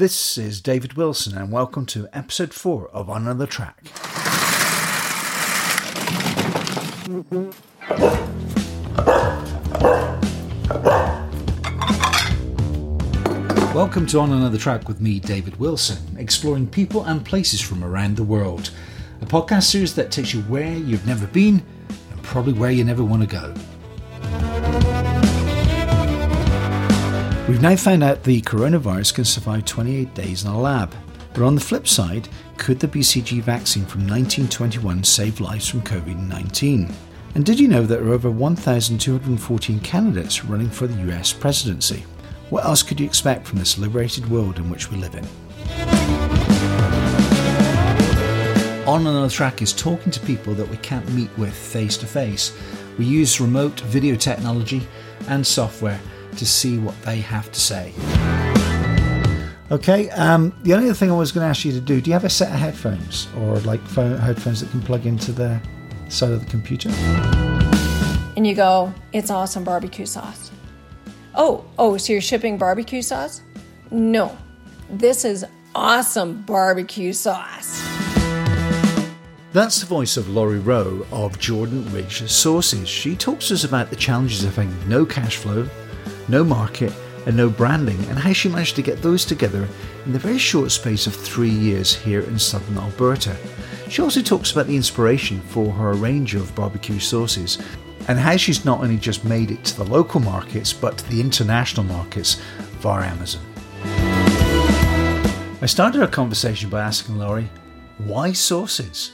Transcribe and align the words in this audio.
This 0.00 0.38
is 0.38 0.62
David 0.62 0.94
Wilson, 0.94 1.36
and 1.36 1.52
welcome 1.52 1.84
to 1.84 2.08
episode 2.14 2.54
4 2.54 2.88
of 2.88 3.10
On 3.10 3.20
Another 3.20 3.46
Track. 3.46 3.84
Welcome 13.74 14.06
to 14.06 14.20
On 14.20 14.32
Another 14.32 14.56
Track 14.56 14.88
with 14.88 15.02
me, 15.02 15.20
David 15.20 15.56
Wilson, 15.56 15.98
exploring 16.16 16.66
people 16.66 17.04
and 17.04 17.22
places 17.22 17.60
from 17.60 17.84
around 17.84 18.16
the 18.16 18.24
world. 18.24 18.70
A 19.20 19.26
podcast 19.26 19.64
series 19.64 19.94
that 19.96 20.10
takes 20.10 20.32
you 20.32 20.40
where 20.44 20.78
you've 20.78 21.06
never 21.06 21.26
been 21.26 21.62
and 22.10 22.22
probably 22.22 22.54
where 22.54 22.70
you 22.70 22.84
never 22.84 23.04
want 23.04 23.20
to 23.20 23.28
go. 23.28 23.52
We've 27.50 27.60
now 27.60 27.74
found 27.74 28.04
out 28.04 28.22
the 28.22 28.40
coronavirus 28.42 29.12
can 29.12 29.24
survive 29.24 29.64
28 29.64 30.14
days 30.14 30.44
in 30.44 30.50
a 30.52 30.60
lab. 30.60 30.94
But 31.34 31.42
on 31.42 31.56
the 31.56 31.60
flip 31.60 31.88
side, 31.88 32.28
could 32.56 32.78
the 32.78 32.86
BCG 32.86 33.42
vaccine 33.42 33.84
from 33.86 34.02
1921 34.02 35.02
save 35.02 35.40
lives 35.40 35.66
from 35.66 35.82
COVID 35.82 36.28
19? 36.28 36.94
And 37.34 37.44
did 37.44 37.58
you 37.58 37.66
know 37.66 37.82
there 37.82 38.04
are 38.04 38.12
over 38.12 38.30
1,214 38.30 39.80
candidates 39.80 40.44
running 40.44 40.70
for 40.70 40.86
the 40.86 41.10
US 41.10 41.32
presidency? 41.32 42.04
What 42.50 42.64
else 42.64 42.84
could 42.84 43.00
you 43.00 43.06
expect 43.06 43.48
from 43.48 43.58
this 43.58 43.78
liberated 43.78 44.30
world 44.30 44.58
in 44.58 44.70
which 44.70 44.88
we 44.88 44.98
live 44.98 45.16
in? 45.16 45.26
On 48.86 49.04
Another 49.04 49.28
Track 49.28 49.60
is 49.60 49.72
talking 49.72 50.12
to 50.12 50.20
people 50.20 50.54
that 50.54 50.68
we 50.68 50.76
can't 50.76 51.12
meet 51.14 51.36
with 51.36 51.52
face 51.52 51.96
to 51.96 52.06
face. 52.06 52.56
We 52.96 53.06
use 53.06 53.40
remote 53.40 53.80
video 53.80 54.14
technology 54.14 54.86
and 55.26 55.44
software 55.44 55.98
to 56.36 56.46
see 56.46 56.78
what 56.78 57.00
they 57.02 57.20
have 57.20 57.50
to 57.52 57.60
say. 57.60 57.92
Okay, 59.70 60.10
um, 60.10 60.52
the 60.62 60.74
only 60.74 60.86
other 60.86 60.94
thing 60.94 61.10
I 61.10 61.14
was 61.14 61.30
going 61.30 61.44
to 61.44 61.48
ask 61.48 61.64
you 61.64 61.72
to 61.72 61.80
do 61.80 62.00
do 62.00 62.10
you 62.10 62.14
have 62.14 62.24
a 62.24 62.30
set 62.30 62.52
of 62.52 62.58
headphones 62.58 63.28
or 63.38 63.58
like 63.60 63.80
phone, 63.82 64.18
headphones 64.18 64.60
that 64.60 64.70
can 64.70 64.82
plug 64.82 65.06
into 65.06 65.30
the 65.30 65.60
side 66.08 66.32
of 66.32 66.44
the 66.44 66.50
computer? 66.50 66.90
And 68.36 68.46
you 68.46 68.54
go, 68.54 68.92
it's 69.12 69.30
awesome 69.30 69.62
barbecue 69.62 70.06
sauce. 70.06 70.50
Oh, 71.34 71.64
oh, 71.78 71.96
so 71.98 72.12
you're 72.12 72.20
shipping 72.20 72.58
barbecue 72.58 73.02
sauce? 73.02 73.42
No, 73.92 74.36
this 74.88 75.24
is 75.24 75.46
awesome 75.74 76.42
barbecue 76.42 77.12
sauce. 77.12 77.80
That's 79.52 79.80
the 79.80 79.86
voice 79.86 80.16
of 80.16 80.28
Laurie 80.28 80.60
Rowe 80.60 81.04
of 81.10 81.38
Jordan 81.40 81.92
Ridge 81.92 82.28
Sauces. 82.30 82.88
She 82.88 83.16
talks 83.16 83.48
to 83.48 83.54
us 83.54 83.64
about 83.64 83.90
the 83.90 83.96
challenges 83.96 84.44
of 84.44 84.54
having 84.54 84.88
no 84.88 85.04
cash 85.04 85.36
flow, 85.36 85.68
no 86.30 86.44
market, 86.44 86.92
and 87.26 87.36
no 87.36 87.50
branding, 87.50 87.98
and 88.04 88.18
how 88.18 88.32
she 88.32 88.48
managed 88.48 88.76
to 88.76 88.82
get 88.82 89.02
those 89.02 89.24
together 89.24 89.68
in 90.06 90.12
the 90.12 90.18
very 90.18 90.38
short 90.38 90.70
space 90.70 91.06
of 91.06 91.14
three 91.14 91.50
years 91.50 91.94
here 91.94 92.20
in 92.20 92.38
southern 92.38 92.78
Alberta. 92.78 93.36
She 93.88 94.02
also 94.02 94.22
talks 94.22 94.52
about 94.52 94.66
the 94.66 94.76
inspiration 94.76 95.40
for 95.40 95.72
her 95.72 95.92
range 95.94 96.34
of 96.34 96.54
barbecue 96.54 96.98
sauces 96.98 97.58
and 98.08 98.18
how 98.18 98.36
she's 98.36 98.64
not 98.64 98.80
only 98.80 98.96
just 98.96 99.24
made 99.24 99.50
it 99.50 99.64
to 99.64 99.76
the 99.76 99.84
local 99.84 100.20
markets 100.20 100.72
but 100.72 100.98
to 100.98 101.10
the 101.10 101.20
international 101.20 101.84
markets 101.84 102.40
via 102.78 103.10
Amazon. 103.10 103.42
I 105.62 105.66
started 105.66 106.00
our 106.00 106.08
conversation 106.08 106.70
by 106.70 106.80
asking 106.80 107.18
Laurie, 107.18 107.50
why 107.98 108.32
sauces? 108.32 109.12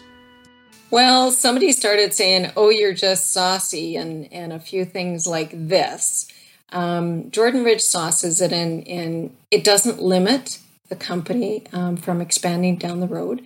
Well, 0.90 1.32
somebody 1.32 1.72
started 1.72 2.14
saying, 2.14 2.52
oh, 2.56 2.70
you're 2.70 2.94
just 2.94 3.32
saucy, 3.32 3.96
and, 3.96 4.32
and 4.32 4.52
a 4.52 4.60
few 4.60 4.84
things 4.84 5.26
like 5.26 5.50
this. 5.52 6.28
Um, 6.70 7.30
Jordan 7.30 7.64
Ridge 7.64 7.80
sauces 7.80 8.40
it 8.40 8.52
in, 8.52 8.82
in 8.82 9.36
it 9.50 9.64
doesn't 9.64 10.02
limit 10.02 10.58
the 10.88 10.96
company 10.96 11.64
um, 11.72 11.96
from 11.96 12.20
expanding 12.20 12.76
down 12.76 13.00
the 13.00 13.06
road. 13.06 13.42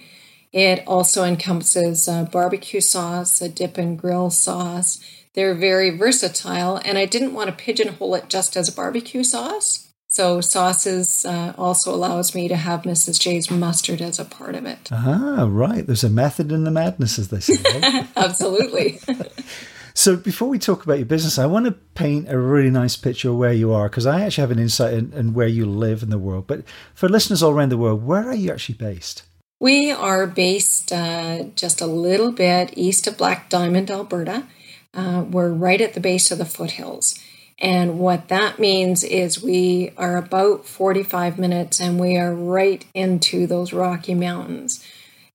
It 0.52 0.82
also 0.86 1.24
encompasses 1.24 2.08
uh, 2.08 2.24
barbecue 2.24 2.80
sauce, 2.80 3.41
a 3.41 3.48
dip 3.48 3.78
and 3.78 3.98
grill 3.98 4.30
sauce. 4.30 5.04
They're 5.34 5.54
very 5.54 5.91
versatile, 5.91 6.80
and 6.84 6.98
I 6.98 7.06
didn't 7.06 7.34
want 7.34 7.50
to 7.50 7.64
pigeonhole 7.64 8.16
it 8.16 8.28
just 8.28 8.56
as 8.56 8.69
a 8.69 8.72
barbecue 8.72 9.22
sauce. 9.22 9.86
So 10.09 10.41
sauces 10.41 11.25
uh, 11.25 11.53
also 11.56 11.94
allows 11.94 12.34
me 12.34 12.48
to 12.48 12.56
have 12.56 12.82
Mrs. 12.82 13.20
J's 13.20 13.48
mustard 13.48 14.03
as 14.03 14.19
a 14.19 14.25
part 14.25 14.56
of 14.56 14.66
it. 14.66 14.88
Ah, 14.91 15.47
right. 15.48 15.86
There's 15.86 16.03
a 16.03 16.10
method 16.10 16.50
in 16.50 16.64
the 16.64 16.72
madness, 16.72 17.16
as 17.16 17.28
they 17.28 17.38
say. 17.38 17.62
Right? 17.80 18.09
Absolutely. 18.16 18.98
So 19.95 20.17
before 20.17 20.49
we 20.49 20.59
talk 20.59 20.84
about 20.84 20.99
your 20.99 21.06
business, 21.06 21.39
I 21.39 21.47
want 21.47 21.67
to 21.67 21.73
paint 21.73 22.31
a 22.31 22.39
really 22.39 22.71
nice 22.71 22.97
picture 22.97 23.31
of 23.31 23.37
where 23.37 23.53
you 23.53 23.73
are 23.73 23.89
because 23.89 24.06
I 24.06 24.23
actually 24.23 24.43
have 24.43 24.51
an 24.51 24.59
insight 24.59 24.95
in, 24.95 25.12
in, 25.12 25.34
where 25.34 25.49
you 25.49 25.67
live 25.67 26.03
in 26.03 26.11
the 26.11 26.19
world. 26.19 26.47
But 26.47 26.65
for 26.95 27.09
listeners 27.09 27.43
all 27.43 27.53
around 27.53 27.71
the 27.71 27.78
world, 27.78 28.05
where 28.05 28.28
are 28.28 28.34
you 28.34 28.53
actually 28.53 28.77
based? 28.77 29.25
We 29.59 29.91
are 29.91 30.27
based 30.27 30.91
uh, 30.93 31.45
just 31.55 31.81
a 31.81 31.87
little 31.87 32.33
bit 32.33 32.73
east 32.77 33.06
of 33.06 33.19
Black 33.19 33.51
Diamond, 33.51 33.91
Alberta. 33.91 34.47
Uh, 34.95 35.25
we're 35.28 35.53
right 35.53 35.81
at 35.81 35.95
the 35.95 36.01
base 36.01 36.31
of 36.31 36.39
the 36.39 36.47
foothills. 36.47 37.19
And 37.59 37.99
what 37.99 38.28
that 38.28 38.59
means 38.59 39.05
is 39.05 39.43
we 39.43 39.93
are 39.99 40.17
about 40.17 40.65
45 40.65 41.39
minutes 41.39 41.78
and 41.78 42.01
we 42.01 42.17
are 42.17 42.34
right 42.34 42.84
into 42.95 43.47
those 43.47 43.75
Rocky 43.75 44.15
Mountains. 44.15 44.83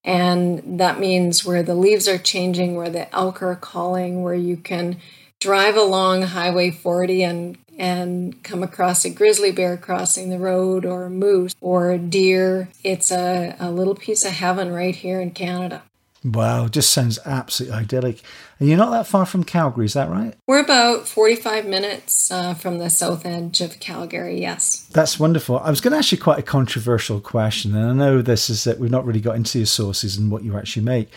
And 0.05 0.79
that 0.79 0.99
means 0.99 1.43
where 1.43 1.63
the 1.63 1.75
leaves 1.75 2.07
are 2.07 2.19
changing, 2.19 2.75
where 2.75 2.91
the 2.91 3.13
elk 3.13 3.41
are 3.41 3.55
calling, 3.55 4.21
where 4.21 4.35
you 4.35 4.55
can 4.55 4.97
drive 5.39 5.75
along 5.75 6.21
Highway 6.21 6.71
40 6.71 7.23
and 7.23 7.57
and 7.77 8.41
come 8.41 8.63
across 8.63 9.03
a 9.03 9.09
grizzly 9.09 9.51
bear 9.51 9.75
crossing 9.75 10.29
the 10.29 10.39
road 10.39 10.85
or 10.85 11.05
a 11.05 11.09
moose 11.09 11.53
or 11.59 11.91
a 11.91 11.97
deer. 11.97 12.69
It's 12.85 13.11
a, 13.11 13.57
a 13.59 13.69
little 13.69 13.95
piece 13.95 14.23
of 14.23 14.31
heaven 14.31 14.71
right 14.71 14.95
here 14.95 15.19
in 15.19 15.31
Canada. 15.31 15.83
Wow, 16.25 16.67
just 16.67 16.91
sounds 16.91 17.19
absolutely 17.23 17.77
idyllic. 17.77 18.21
And 18.59 18.67
you're 18.67 18.77
not 18.77 18.89
that 18.91 19.05
far 19.05 19.25
from 19.25 19.43
Calgary, 19.43 19.85
is 19.85 19.93
that 19.93 20.09
right? 20.09 20.33
We're 20.47 20.63
about 20.63 21.07
45 21.07 21.67
minutes 21.67 22.31
uh, 22.31 22.55
from 22.55 22.79
the 22.79 22.89
south 22.89 23.25
edge 23.25 23.61
of 23.61 23.79
Calgary, 23.79 24.41
yes. 24.41 24.87
That's 24.91 25.19
wonderful. 25.19 25.59
I 25.59 25.69
was 25.69 25.81
going 25.81 25.91
to 25.91 25.99
ask 25.99 26.11
you 26.11 26.17
quite 26.17 26.39
a 26.39 26.43
controversial 26.43 27.21
question, 27.21 27.75
and 27.75 27.89
I 27.89 27.93
know 27.93 28.21
this 28.21 28.49
is 28.49 28.63
that 28.63 28.79
we've 28.79 28.89
not 28.89 29.05
really 29.05 29.21
got 29.21 29.35
into 29.35 29.59
your 29.59 29.67
sauces 29.67 30.17
and 30.17 30.31
what 30.31 30.43
you 30.43 30.57
actually 30.57 30.83
make. 30.83 31.11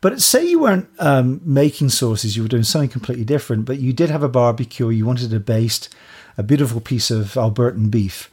But 0.00 0.22
say 0.22 0.46
you 0.46 0.60
weren't 0.60 0.88
um, 0.98 1.42
making 1.44 1.90
sauces, 1.90 2.36
you 2.36 2.42
were 2.42 2.48
doing 2.48 2.62
something 2.62 2.88
completely 2.88 3.24
different, 3.24 3.66
but 3.66 3.80
you 3.80 3.92
did 3.92 4.08
have 4.08 4.22
a 4.22 4.28
barbecue, 4.28 4.88
you 4.88 5.04
wanted 5.04 5.32
a 5.34 5.40
baste 5.40 5.94
a 6.36 6.42
beautiful 6.42 6.80
piece 6.80 7.10
of 7.10 7.34
Albertan 7.34 7.90
beef. 7.90 8.30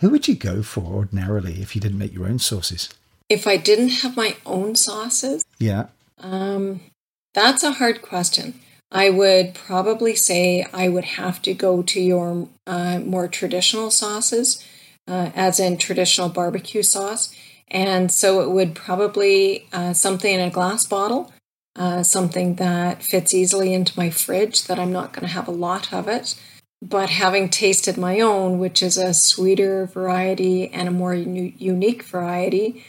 Who 0.00 0.10
would 0.10 0.28
you 0.28 0.34
go 0.34 0.62
for 0.62 0.94
ordinarily 0.94 1.60
if 1.60 1.74
you 1.74 1.80
didn't 1.80 1.98
make 1.98 2.14
your 2.14 2.26
own 2.26 2.38
sauces? 2.38 2.88
If 3.28 3.46
I 3.46 3.56
didn't 3.56 4.00
have 4.02 4.16
my 4.16 4.36
own 4.46 4.74
sauces, 4.74 5.44
yeah, 5.58 5.86
um, 6.18 6.80
that's 7.34 7.62
a 7.62 7.72
hard 7.72 8.02
question. 8.02 8.54
I 8.90 9.10
would 9.10 9.54
probably 9.54 10.14
say 10.14 10.66
I 10.72 10.88
would 10.88 11.04
have 11.04 11.42
to 11.42 11.52
go 11.52 11.82
to 11.82 12.00
your 12.00 12.48
uh, 12.66 13.00
more 13.00 13.28
traditional 13.28 13.90
sauces, 13.90 14.64
uh, 15.06 15.30
as 15.34 15.60
in 15.60 15.76
traditional 15.76 16.30
barbecue 16.30 16.82
sauce. 16.82 17.34
And 17.70 18.10
so 18.10 18.40
it 18.40 18.50
would 18.50 18.74
probably 18.74 19.68
uh, 19.74 19.92
something 19.92 20.32
in 20.32 20.40
a 20.40 20.50
glass 20.50 20.86
bottle, 20.86 21.32
uh, 21.76 22.02
something 22.02 22.54
that 22.54 23.02
fits 23.02 23.34
easily 23.34 23.74
into 23.74 23.92
my 23.98 24.08
fridge, 24.08 24.64
that 24.64 24.78
I'm 24.78 24.92
not 24.92 25.12
going 25.12 25.26
to 25.26 25.34
have 25.34 25.48
a 25.48 25.52
lot 25.52 25.92
of 25.92 26.08
it. 26.08 26.34
But 26.80 27.10
having 27.10 27.50
tasted 27.50 27.98
my 27.98 28.20
own, 28.20 28.58
which 28.58 28.82
is 28.82 28.96
a 28.96 29.12
sweeter 29.12 29.84
variety 29.84 30.68
and 30.68 30.88
a 30.88 30.92
more 30.92 31.14
u- 31.14 31.52
unique 31.58 32.04
variety, 32.04 32.84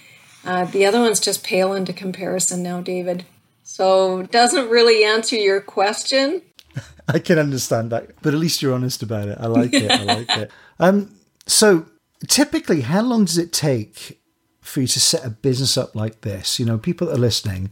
uh, 0.45 0.66
the 0.66 0.85
other 0.85 1.00
one's 1.00 1.19
just 1.19 1.44
pale 1.44 1.73
into 1.73 1.94
comparison 1.94 2.63
now, 2.63 2.81
David. 2.81 3.25
So 3.63 4.23
doesn't 4.23 4.69
really 4.69 5.03
answer 5.03 5.35
your 5.35 5.61
question. 5.61 6.41
I 7.07 7.19
can 7.19 7.38
understand 7.38 7.91
that, 7.91 8.09
but 8.22 8.33
at 8.33 8.39
least 8.39 8.61
you're 8.61 8.73
honest 8.73 9.03
about 9.03 9.27
it. 9.27 9.38
I 9.39 9.47
like 9.47 9.73
it. 9.73 9.91
I 9.91 10.03
like 10.03 10.29
it. 10.38 10.51
Um, 10.81 11.13
so 11.45 11.88
typically, 12.29 12.79
how 12.79 13.01
long 13.01 13.25
does 13.25 13.38
it 13.38 13.51
take 13.51 14.21
for 14.62 14.80
you 14.80 14.88
to 14.88 15.00
set 15.00 15.25
a 15.25 15.30
business 15.30 15.77
up 15.77 15.94
like 15.94 16.21
this? 16.21 16.57
You 16.57 16.65
know, 16.65 16.77
people 16.77 17.07
that 17.07 17.18
are 17.18 17.19
listening, 17.19 17.69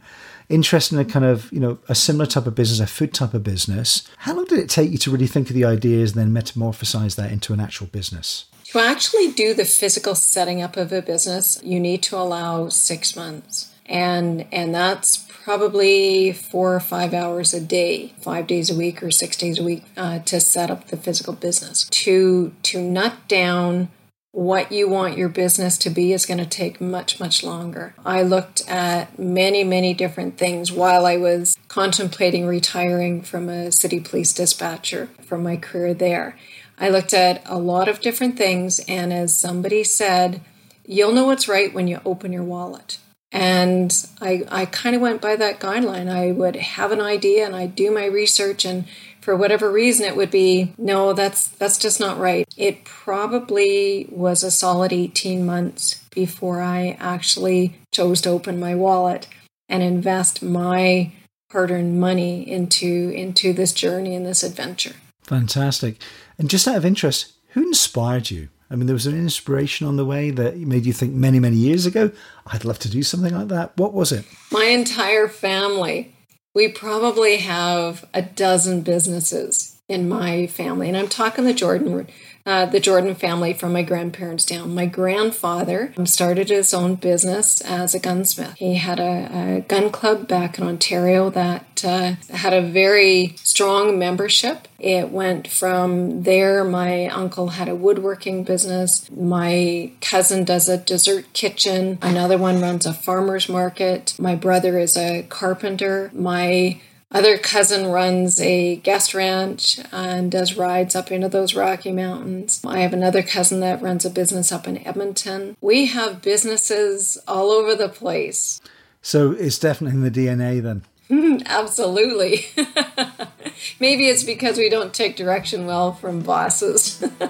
interested 0.50 0.96
in 0.96 1.02
a 1.02 1.06
kind 1.06 1.24
of, 1.24 1.50
you 1.54 1.60
know, 1.62 1.80
a 1.88 1.96
similar 1.96 2.26
type 2.26 2.48
of 2.48 2.56
business, 2.56 2.82
a 2.82 2.92
food 2.92 3.14
type 3.14 3.34
of 3.34 3.44
business. 3.44 4.06
How 4.18 4.36
long 4.36 4.44
did 4.44 4.60
it 4.60 4.70
take 4.70 4.92
you 4.92 4.98
to 4.98 5.12
really 5.12 5.26
think 5.26 5.50
of 5.50 5.56
the 5.56 5.64
ideas 5.64 6.16
and 6.16 6.36
then 6.36 6.44
metamorphosize 6.44 7.16
that 7.16 7.32
into 7.32 7.54
an 7.54 7.62
actual 7.62 7.88
business? 7.88 8.46
To 8.72 8.80
actually 8.80 9.32
do 9.32 9.54
the 9.54 9.64
physical 9.64 10.14
setting 10.14 10.62
up 10.62 10.76
of 10.76 10.92
a 10.92 11.02
business, 11.02 11.58
you 11.64 11.80
need 11.80 12.04
to 12.04 12.18
allow 12.18 12.68
six 12.68 13.16
months. 13.16 13.72
And 13.86 14.46
and 14.52 14.76
that's 14.76 15.26
probably 15.46 16.34
four 16.34 16.76
or 16.76 16.82
five 16.82 17.14
hours 17.14 17.54
a 17.54 17.62
day, 17.62 18.14
five 18.20 18.46
days 18.46 18.70
a 18.70 18.76
week 18.76 19.02
or 19.02 19.12
six 19.12 19.38
days 19.38 19.58
a 19.58 19.64
week 19.64 19.84
uh, 19.96 20.20
to 20.20 20.42
set 20.42 20.70
up 20.70 20.88
the 20.88 20.98
physical 20.98 21.32
business. 21.32 21.86
To 21.86 22.52
to 22.64 22.82
nut 22.82 23.16
down 23.30 23.88
what 24.34 24.72
you 24.72 24.90
want 24.90 25.18
your 25.18 25.30
business 25.30 25.78
to 25.80 25.90
be 25.90 26.12
is 26.12 26.26
going 26.26 26.38
to 26.38 26.46
take 26.46 26.82
much 26.82 27.22
much 27.22 27.44
longer. 27.44 27.96
I 28.06 28.22
looked 28.24 28.68
at 28.70 29.18
many 29.18 29.64
many 29.64 29.94
different 29.94 30.38
things 30.38 30.74
while 30.74 31.06
I 31.06 31.16
was 31.16 31.58
contemplating 31.70 32.46
retiring 32.46 33.22
from 33.22 33.48
a 33.48 33.72
city 33.72 34.02
police 34.02 34.34
dispatcher 34.34 35.08
from 35.24 35.44
my 35.44 35.56
career 35.56 35.94
there. 35.94 36.38
I 36.78 36.90
looked 36.90 37.14
at 37.14 37.42
a 37.46 37.58
lot 37.58 37.88
of 37.88 38.02
different 38.02 38.38
things, 38.38 38.80
and 38.88 39.12
as 39.12 39.36
somebody 39.36 39.84
said, 39.84 40.42
you'll 40.86 41.14
know 41.14 41.26
what's 41.26 41.48
right 41.48 41.74
when 41.74 41.88
you 41.88 42.00
open 42.06 42.32
your 42.32 42.44
wallet. 42.44 43.00
And 43.32 43.94
I, 44.22 44.46
I 44.50 44.66
kind 44.66 44.96
of 44.96 45.02
went 45.02 45.22
by 45.22 45.36
that 45.36 45.60
guideline. 45.60 46.10
I 46.10 46.32
would 46.32 46.56
have 46.56 46.92
an 46.92 47.02
idea 47.02 47.46
and 47.46 47.56
I'd 47.56 47.76
do 47.76 47.92
my 47.92 48.06
research 48.06 48.64
and 48.64 48.86
for 49.28 49.36
whatever 49.36 49.70
reason 49.70 50.06
it 50.06 50.16
would 50.16 50.32
be 50.32 50.74
no 50.78 51.12
that's 51.12 51.50
that's 51.50 51.78
just 51.78 52.00
not 52.00 52.18
right 52.18 52.48
it 52.56 52.86
probably 52.86 54.08
was 54.10 54.42
a 54.42 54.50
solid 54.50 54.94
18 54.94 55.46
months 55.46 56.02
before 56.12 56.62
i 56.62 56.96
actually 56.98 57.78
chose 57.92 58.22
to 58.22 58.30
open 58.30 58.58
my 58.58 58.74
wallet 58.74 59.28
and 59.68 59.84
invest 59.84 60.42
my 60.42 61.12
hard-earned 61.52 62.00
money 62.00 62.50
into 62.50 63.12
into 63.14 63.52
this 63.52 63.74
journey 63.74 64.16
and 64.16 64.26
this 64.26 64.44
adventure 64.44 64.96
fantastic 65.28 66.02
and 66.38 66.50
just 66.50 66.68
out 66.68 66.78
of 66.78 66.86
interest 66.86 67.34
who 67.50 67.62
inspired 67.62 68.32
you 68.32 68.50
I 68.70 68.76
mean, 68.76 68.86
there 68.86 68.94
was 68.94 69.08
an 69.08 69.18
inspiration 69.18 69.88
on 69.88 69.96
the 69.96 70.06
way 70.06 70.30
that 70.32 70.58
made 70.58 70.86
you 70.86 70.94
think 70.94 71.14
many, 71.14 71.40
many 71.40 71.56
years 71.56 71.86
ago, 71.86 72.12
I'd 72.46 72.66
love 72.66 72.80
to 72.80 72.90
do 72.90 73.02
something 73.02 73.34
like 73.34 73.48
that. 73.48 73.78
What 73.78 73.94
was 73.94 74.12
it? 74.12 74.26
My 74.52 74.66
entire 74.66 75.28
family. 75.28 76.14
We 76.54 76.70
probably 76.70 77.38
have 77.38 78.06
a 78.14 78.22
dozen 78.22 78.82
businesses 78.82 79.77
in 79.88 80.10
my 80.10 80.48
family, 80.48 80.90
and 80.90 80.98
I'm 80.98 81.08
talking 81.08 81.46
the 81.46 81.54
Jordan 81.54 82.08
uh, 82.46 82.66
the 82.66 82.80
Jordan 82.80 83.14
family 83.14 83.54
from 83.54 83.74
my 83.74 83.84
grandparents 83.84 84.46
down. 84.46 84.74
My 84.74 84.86
grandfather 84.86 85.94
started 86.06 86.48
his 86.50 86.74
own 86.74 86.96
business 86.96 87.60
as 87.60 87.94
a 87.94 88.00
gunsmith. 88.00 88.54
He 88.56 88.76
had 88.76 89.02
a, 89.02 89.58
a 89.58 89.62
gun 89.68 89.90
club 89.92 90.30
back 90.30 90.58
in 90.58 90.66
Ontario 90.66 91.30
that 91.32 91.84
uh, 91.86 92.14
had 92.30 92.54
a 92.54 92.62
very 92.62 93.36
strong 93.44 94.00
membership. 94.00 94.70
It 94.80 95.12
went 95.12 95.50
from 95.50 96.24
there. 96.24 96.64
My 96.64 97.08
uncle 97.08 97.50
had 97.50 97.68
a 97.68 97.76
woodworking 97.76 98.46
business. 98.46 99.12
My 99.12 99.92
cousin 100.00 100.46
does 100.46 100.70
a 100.70 100.78
dessert 100.78 101.34
kitchen. 101.34 101.98
Another 102.02 102.38
one 102.38 102.62
runs 102.62 102.86
a 102.86 102.94
farmer's 102.94 103.50
market. 103.50 104.16
My 104.18 104.36
brother 104.36 104.80
is 104.80 104.96
a 104.96 105.24
carpenter. 105.24 106.12
My 106.14 106.80
other 107.10 107.38
cousin 107.38 107.88
runs 107.88 108.40
a 108.42 108.76
guest 108.78 109.14
ranch 109.14 109.80
and 109.94 110.30
does 110.30 110.58
rides 110.58 110.96
up 110.96 111.10
into 111.12 111.30
those 111.30 111.56
Rocky 111.56 111.92
Mountains. 111.92 112.62
I 112.66 112.80
have 112.80 112.92
another 112.92 113.24
cousin 113.24 113.62
that 113.62 113.82
runs 113.82 114.04
a 114.04 114.10
business 114.10 114.52
up 114.52 114.68
in 114.68 114.86
Edmonton. 114.86 115.56
We 115.62 115.86
have 115.86 116.22
businesses 116.22 117.18
all 117.26 117.52
over 117.52 117.76
the 117.76 117.88
place. 117.88 118.60
So 119.02 119.32
it's 119.32 119.58
definitely 119.58 119.98
in 119.98 120.04
the 120.04 120.12
DNA 120.12 120.62
then. 120.62 120.84
Absolutely. 121.46 122.46
Maybe 123.80 124.10
it's 124.10 124.26
because 124.26 124.58
we 124.58 124.68
don't 124.68 124.94
take 124.94 125.16
direction 125.16 125.66
well 125.66 125.94
from 125.94 126.20
bosses. 126.20 127.02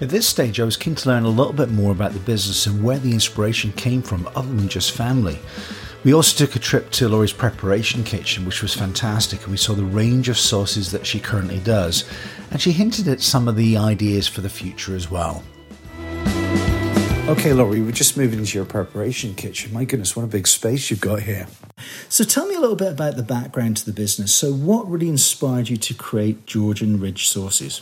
At 0.00 0.10
this 0.10 0.26
stage, 0.26 0.58
I 0.58 0.64
was 0.64 0.76
keen 0.76 0.96
to 0.96 1.08
learn 1.08 1.22
a 1.22 1.28
little 1.28 1.52
bit 1.52 1.70
more 1.70 1.92
about 1.92 2.12
the 2.12 2.18
business 2.18 2.66
and 2.66 2.82
where 2.82 2.98
the 2.98 3.12
inspiration 3.12 3.72
came 3.72 4.02
from, 4.02 4.28
other 4.34 4.52
than 4.52 4.68
just 4.68 4.90
family. 4.90 5.38
We 6.04 6.12
also 6.12 6.36
took 6.44 6.54
a 6.54 6.58
trip 6.58 6.90
to 6.92 7.08
Laurie's 7.08 7.32
preparation 7.32 8.04
kitchen, 8.04 8.44
which 8.44 8.60
was 8.60 8.74
fantastic, 8.74 9.40
and 9.42 9.50
we 9.50 9.56
saw 9.56 9.72
the 9.72 9.84
range 9.84 10.28
of 10.28 10.36
sauces 10.36 10.90
that 10.90 11.06
she 11.06 11.18
currently 11.18 11.60
does. 11.60 12.04
And 12.50 12.60
she 12.60 12.72
hinted 12.72 13.08
at 13.08 13.22
some 13.22 13.48
of 13.48 13.56
the 13.56 13.78
ideas 13.78 14.28
for 14.28 14.42
the 14.42 14.50
future 14.50 14.94
as 14.94 15.10
well. 15.10 15.42
Okay, 17.26 17.54
Laurie, 17.54 17.80
we're 17.80 17.90
just 17.90 18.18
moving 18.18 18.38
into 18.38 18.58
your 18.58 18.66
preparation 18.66 19.34
kitchen. 19.34 19.72
My 19.72 19.86
goodness, 19.86 20.14
what 20.14 20.24
a 20.24 20.28
big 20.28 20.46
space 20.46 20.90
you've 20.90 21.00
got 21.00 21.22
here. 21.22 21.46
So 22.10 22.22
tell 22.22 22.46
me 22.46 22.54
a 22.54 22.60
little 22.60 22.76
bit 22.76 22.92
about 22.92 23.16
the 23.16 23.22
background 23.22 23.78
to 23.78 23.86
the 23.86 23.92
business. 23.94 24.34
So, 24.34 24.52
what 24.52 24.86
really 24.86 25.08
inspired 25.08 25.70
you 25.70 25.78
to 25.78 25.94
create 25.94 26.44
Jordan 26.44 27.00
Ridge 27.00 27.26
sauces? 27.28 27.80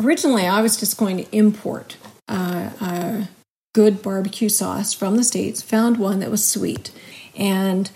Originally, 0.00 0.48
I 0.48 0.62
was 0.62 0.76
just 0.76 0.96
going 0.96 1.18
to 1.18 1.36
import 1.36 1.96
uh, 2.26 2.70
uh, 2.80 3.24
good 3.74 4.02
barbecue 4.02 4.48
sauce 4.48 4.94
from 4.94 5.16
the 5.16 5.24
States, 5.24 5.60
found 5.60 5.98
one 5.98 6.20
that 6.20 6.30
was 6.30 6.42
sweet. 6.46 6.90
And 7.36 7.90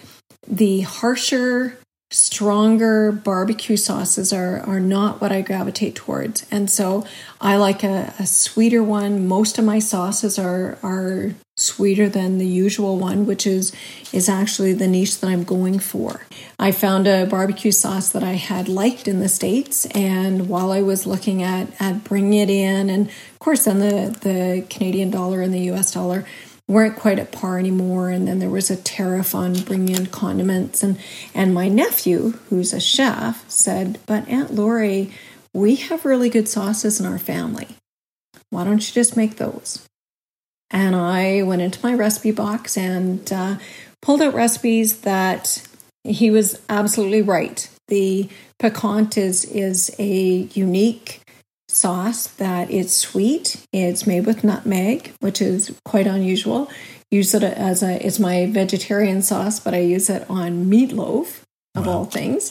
the 0.46 0.82
harsher, 0.82 1.78
stronger 2.10 3.12
barbecue 3.12 3.76
sauces 3.76 4.32
are, 4.32 4.60
are 4.60 4.81
not 4.81 5.20
what 5.20 5.31
I 5.31 5.43
gravitate 5.43 5.94
towards. 5.94 6.46
And 6.50 6.70
so 6.70 7.06
I 7.40 7.56
like 7.56 7.84
a, 7.84 8.14
a 8.19 8.26
sweeter 8.26 8.82
one. 8.82 9.26
Most 9.26 9.58
of 9.58 9.64
my 9.64 9.78
sauces 9.78 10.38
are, 10.38 10.78
are 10.82 11.34
sweeter 11.58 12.08
than 12.08 12.38
the 12.38 12.46
usual 12.46 12.96
one, 12.99 13.26
which 13.26 13.46
is 13.46 13.72
is 14.12 14.28
actually 14.28 14.72
the 14.72 14.87
niche 14.87 15.20
that 15.20 15.28
I'm 15.28 15.44
going 15.44 15.78
for. 15.78 16.22
I 16.58 16.70
found 16.72 17.06
a 17.06 17.26
barbecue 17.26 17.72
sauce 17.72 18.10
that 18.10 18.22
I 18.22 18.34
had 18.34 18.69
liked 18.69 19.08
in 19.08 19.20
the 19.20 19.28
states, 19.28 19.84
and 19.87 20.49
while 20.49 20.70
I 20.70 20.82
was 20.82 21.06
looking 21.06 21.43
at 21.43 21.69
at 21.81 22.05
bringing 22.05 22.34
it 22.34 22.50
in, 22.50 22.88
and 22.88 23.08
of 23.08 23.38
course, 23.40 23.64
then 23.64 23.81
the 23.81 24.16
the 24.20 24.64
Canadian 24.70 25.10
dollar 25.10 25.43
and 25.43 25.52
the 25.52 25.60
U.S. 25.72 25.93
dollar 25.93 26.25
weren't 26.69 26.97
quite 26.97 27.19
at 27.19 27.32
par 27.32 27.59
anymore, 27.59 28.11
and 28.11 28.29
then 28.29 28.38
there 28.38 28.50
was 28.50 28.70
a 28.70 28.76
tariff 28.76 29.35
on 29.35 29.55
bringing 29.55 29.97
in 29.97 30.06
condiments, 30.06 30.82
and 30.82 30.99
and 31.35 31.55
my 31.55 31.69
nephew, 31.69 32.35
who's 32.50 32.73
a 32.73 32.81
chef, 32.81 33.49
said, 33.50 33.99
"But 34.06 34.29
Aunt 34.29 34.55
Laurie." 34.55 35.11
We 35.55 35.76
have 35.76 36.05
really 36.05 36.29
good 36.29 36.47
sauces 36.47 37.00
in 37.00 37.06
our 37.06 37.19
family. 37.19 37.69
Why 38.50 38.65
don't 38.65 38.87
you 38.87 38.94
just 38.94 39.17
make 39.17 39.37
those? 39.37 39.87
And 40.70 40.94
I 40.94 41.43
went 41.43 41.62
into 41.62 41.81
my 41.82 41.94
recipe 41.94 42.31
box 42.31 42.76
and 42.76 43.32
uh, 43.32 43.56
pulled 44.03 44.20
out 44.20 44.35
recipes 44.35 45.00
that 45.00 45.67
he 46.05 46.31
was 46.31 46.61
absolutely 46.69 47.23
right. 47.23 47.69
The 47.88 48.29
piquant 48.59 49.17
is, 49.17 49.44
is 49.47 49.94
a 49.99 50.49
unique 50.53 51.23
sauce 51.69 52.26
that 52.26 52.70
it's 52.70 52.94
sweet. 52.94 53.65
It's 53.73 54.06
made 54.06 54.26
with 54.26 54.44
nutmeg, 54.44 55.12
which 55.20 55.41
is 55.41 55.79
quite 55.85 56.06
unusual. 56.06 56.70
Use 57.11 57.35
it 57.35 57.43
as 57.43 57.82
a 57.82 58.05
it's 58.05 58.19
my 58.19 58.47
vegetarian 58.47 59.23
sauce, 59.23 59.61
but 59.61 59.75
I 59.75 59.81
use 59.81 60.11
it 60.11 60.29
on 60.29 60.67
meatloaf 60.67 61.43
of 61.75 61.87
wow. 61.87 61.93
all 61.93 62.05
things. 62.05 62.50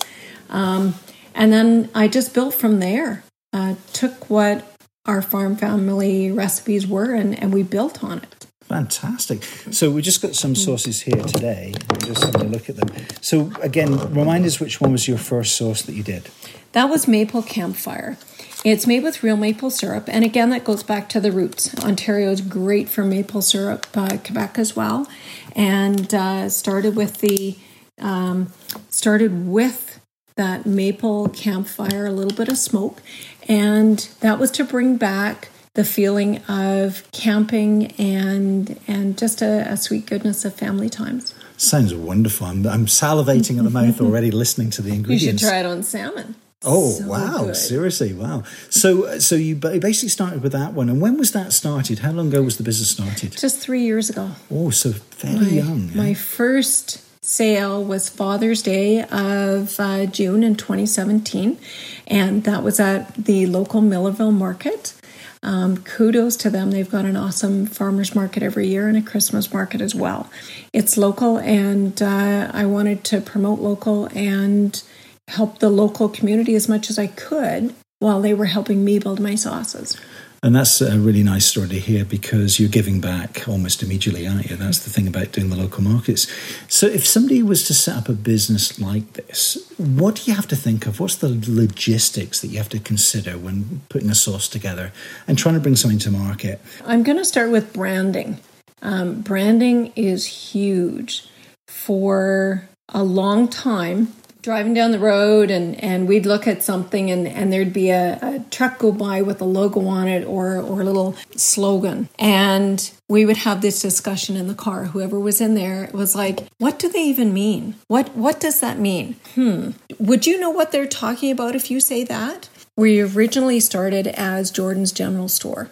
Um, 0.50 0.96
and 1.36 1.54
then 1.54 1.90
I 1.94 2.08
just 2.08 2.34
built 2.34 2.54
from 2.54 2.80
there. 2.80 3.24
Uh, 3.54 3.75
took 3.94 4.30
what 4.30 4.72
our 5.06 5.22
farm 5.22 5.56
family 5.56 6.31
recipes 6.31 6.86
were, 6.86 7.14
and, 7.14 7.38
and 7.42 7.54
we 7.54 7.64
built 7.64 8.04
on 8.04 8.19
it. 8.19 8.48
Fantastic. 8.64 9.44
So 9.72 9.90
we 9.90 10.02
just 10.02 10.22
got 10.22 10.36
some 10.36 10.54
sauces 10.54 11.02
here 11.02 11.24
today. 11.24 11.74
We're 11.90 12.14
just 12.14 12.24
having 12.25 12.42
a 12.42 12.50
look 12.50 12.69
at 12.69 12.75
them. 12.75 12.90
So 13.22 13.50
again, 13.62 13.98
remind 14.14 14.46
us 14.46 14.60
which 14.60 14.81
one 14.81 14.92
was 14.92 15.08
your 15.08 15.18
first 15.18 15.56
sauce 15.56 15.84
that 15.84 15.94
you 15.94 16.04
did. 16.04 16.30
That 16.74 16.90
was 16.90 17.08
maple 17.08 17.42
campfire. 17.44 18.18
It's 18.65 18.88
made 18.88 19.04
with 19.04 19.24
real 19.24 19.38
maple 19.38 19.69
syrup, 19.69 20.06
and 20.07 20.25
again, 20.25 20.50
that 20.50 20.63
goes 20.63 20.83
back 20.83 21.09
to 21.09 21.19
the 21.19 21.31
roots. 21.31 21.77
Ontario 21.83 22.31
is 22.31 22.42
great 22.42 22.89
for 22.89 23.04
maple 23.04 23.42
syrup, 23.42 23.85
uh, 23.95 24.18
Quebec 24.18 24.57
as 24.57 24.76
well, 24.76 25.07
and 25.56 26.14
uh, 26.14 26.49
started 26.49 26.95
with 26.95 27.19
the 27.19 27.56
um, 27.99 28.52
started 28.90 29.47
with 29.47 29.99
that 30.35 30.66
maple 30.66 31.30
campfire, 31.30 32.06
a 32.06 32.11
little 32.11 32.35
bit 32.35 32.49
of 32.49 32.57
smoke, 32.57 33.02
and 33.47 34.09
that 34.21 34.40
was 34.40 34.52
to 34.52 34.64
bring 34.64 34.97
back 34.97 35.49
the 35.76 35.83
feeling 35.83 36.37
of 36.47 37.09
camping 37.11 37.92
and 37.99 38.80
and 38.87 39.18
just 39.18 39.44
a, 39.44 39.71
a 39.71 39.78
sweet 39.78 40.07
goodness 40.07 40.44
of 40.44 40.56
family 40.56 40.90
times. 40.90 41.35
Sounds 41.57 41.94
wonderful. 41.94 42.47
I'm, 42.47 42.66
I'm 42.68 42.85
salivating 42.87 43.57
at 43.57 43.64
the 43.64 43.69
mouth 43.69 44.02
already 44.02 44.31
listening 44.31 44.71
to 44.71 44.81
the 44.81 44.94
ingredients. 44.94 45.42
You 45.42 45.47
should 45.47 45.47
try 45.47 45.59
it 45.59 45.66
on 45.66 45.83
salmon. 45.83 46.35
Oh 46.64 46.90
so 46.90 47.07
wow! 47.07 47.45
Good. 47.45 47.56
Seriously, 47.56 48.14
wow. 48.14 48.44
So, 48.69 49.19
so 49.19 49.35
you 49.35 49.56
basically 49.56 50.09
started 50.09 50.42
with 50.42 50.54
that 50.54 50.73
one, 50.73 50.90
and 50.90 50.99
when 50.99 51.18
was 51.18 51.31
that 51.33 51.54
started? 51.54 51.99
How 51.99 52.11
long 52.11 52.30
ago 52.30 52.42
was 52.42 52.57
the 52.57 52.64
business 52.64 52.90
started? 52.90 53.37
Just 53.37 53.59
three 53.59 53.83
years 53.83 54.09
ago. 54.09 54.31
Oh, 54.49 54.71
so 54.71 54.92
fairly 54.92 55.45
my, 55.45 55.52
young. 55.52 55.95
My 55.95 56.14
first 56.16 57.04
sale 57.23 57.83
was 57.83 58.09
Father's 58.09 58.64
Day 58.64 59.04
of 59.04 59.80
uh, 59.80 60.07
June 60.07 60.44
in 60.44 60.56
2017, 60.56 61.59
and 62.07 62.44
that 62.45 62.64
was 62.64 62.80
at 62.80 63.14
the 63.14 63.45
local 63.45 63.81
Millarville 63.81 64.33
Market. 64.33 64.95
Um, 65.44 65.78
kudos 65.78 66.35
to 66.37 66.49
them. 66.49 66.71
They've 66.71 66.90
got 66.90 67.06
an 67.06 67.16
awesome 67.16 67.68
farmers 67.68 68.16
market 68.16 68.42
every 68.42 68.68
year 68.68 68.87
and 68.87 68.97
a 68.97 69.04
Christmas 69.04 69.54
market 69.54 69.80
as 69.80 69.94
well. 69.94 70.28
It's 70.73 70.97
local, 70.97 71.37
and 71.37 72.02
uh, 72.02 72.49
I 72.52 72.66
wanted 72.66 73.04
to 73.06 73.21
promote 73.21 73.59
local 73.59 74.07
and 74.16 74.81
help 75.28 75.60
the 75.60 75.69
local 75.69 76.10
community 76.10 76.56
as 76.56 76.69
much 76.69 76.90
as 76.90 76.98
I 76.98 77.07
could 77.07 77.74
while 78.00 78.22
they 78.22 78.34
were 78.34 78.46
helping 78.46 78.86
me 78.86 79.00
build 79.00 79.19
my 79.19 79.36
sauces. 79.36 80.00
And 80.44 80.56
that's 80.56 80.81
a 80.81 81.00
really 81.00 81.24
nice 81.24 81.48
story 81.48 81.68
to 81.69 81.80
hear 81.80 82.06
because 82.06 82.60
you're 82.60 82.69
giving 82.69 83.02
back 83.02 83.48
almost 83.48 83.81
immediately, 83.81 84.28
aren't 84.28 84.50
you? 84.50 84.56
That's 84.56 84.80
the 84.80 84.92
thing 84.92 85.07
about 85.07 85.31
doing 85.31 85.50
the 85.50 85.56
local 85.56 85.84
markets. 85.84 86.28
So, 86.68 86.86
if 86.86 87.07
somebody 87.07 87.42
was 87.42 87.66
to 87.68 87.74
set 87.74 87.98
up 87.98 88.07
a 88.07 88.14
business 88.14 88.80
like 88.80 89.14
this, 89.14 89.57
what 89.78 90.16
do 90.16 90.30
you 90.30 90.36
have 90.36 90.48
to 90.50 90.56
think 90.56 90.86
of? 90.86 91.00
What's 91.00 91.16
the 91.16 91.30
logistics 91.48 92.42
that 92.42 92.50
you 92.50 92.57
have 92.60 92.69
to 92.69 92.80
consider 92.80 93.38
when 93.38 93.81
putting 93.90 94.12
a 94.12 94.16
sauce 94.16 94.48
together 94.48 94.94
and 95.28 95.40
trying 95.40 95.56
to 95.56 95.62
bring 95.62 95.76
something 95.76 96.00
to 96.00 96.12
market? 96.12 96.62
I'm 96.86 97.02
going 97.02 97.18
to 97.18 97.26
start 97.26 97.50
with 97.50 97.74
branding. 97.74 98.40
Um, 98.84 99.22
branding 99.22 99.92
is 99.96 100.28
huge. 100.28 101.28
For 101.68 102.69
a 102.90 103.04
long 103.04 103.48
time, 103.48 104.14
driving 104.47 104.73
down 104.73 104.92
the 104.92 104.99
road 104.99 105.51
and, 105.51 105.75
and 105.83 106.07
we'd 106.07 106.25
look 106.25 106.47
at 106.47 106.63
something 106.63 107.11
and, 107.11 107.27
and 107.27 107.51
there'd 107.51 107.73
be 107.73 107.89
a, 107.89 108.18
a 108.21 108.39
truck 108.49 108.77
go 108.77 108.94
by 108.94 109.21
with 109.21 109.42
a 109.42 109.44
logo 109.44 109.85
on 109.87 110.07
it 110.07 110.25
or, 110.25 110.56
or 110.56 110.80
a 110.80 110.85
little 110.85 111.18
slogan. 111.35 112.07
And 112.18 112.89
we 113.09 113.25
would 113.25 113.35
have 113.35 113.59
this 113.59 113.81
discussion 113.81 114.37
in 114.37 114.47
the 114.47 114.54
car. 114.54 114.85
Whoever 114.85 115.19
was 115.19 115.42
in 115.42 115.56
there 115.56 115.89
was 115.92 116.16
like, 116.16 116.47
what 116.59 116.80
do 116.80 116.87
they 116.87 117.04
even 117.04 117.33
mean? 117.33 117.75
What 117.89 118.16
what 118.16 118.39
does 118.39 118.61
that 118.61 118.80
mean? 118.80 119.18
Hmm. 119.35 119.71
Would 119.99 120.25
you 120.25 120.39
know 120.39 120.49
what 120.49 120.71
they're 120.71 120.87
talking 120.87 121.30
about 121.30 121.54
if 121.54 121.69
you 121.69 121.81
say 121.81 122.06
that? 122.06 122.47
We 122.77 123.01
originally 123.01 123.59
started 123.59 124.07
as 124.07 124.49
Jordan's 124.49 124.94
General 124.94 125.27
Store. 125.27 125.69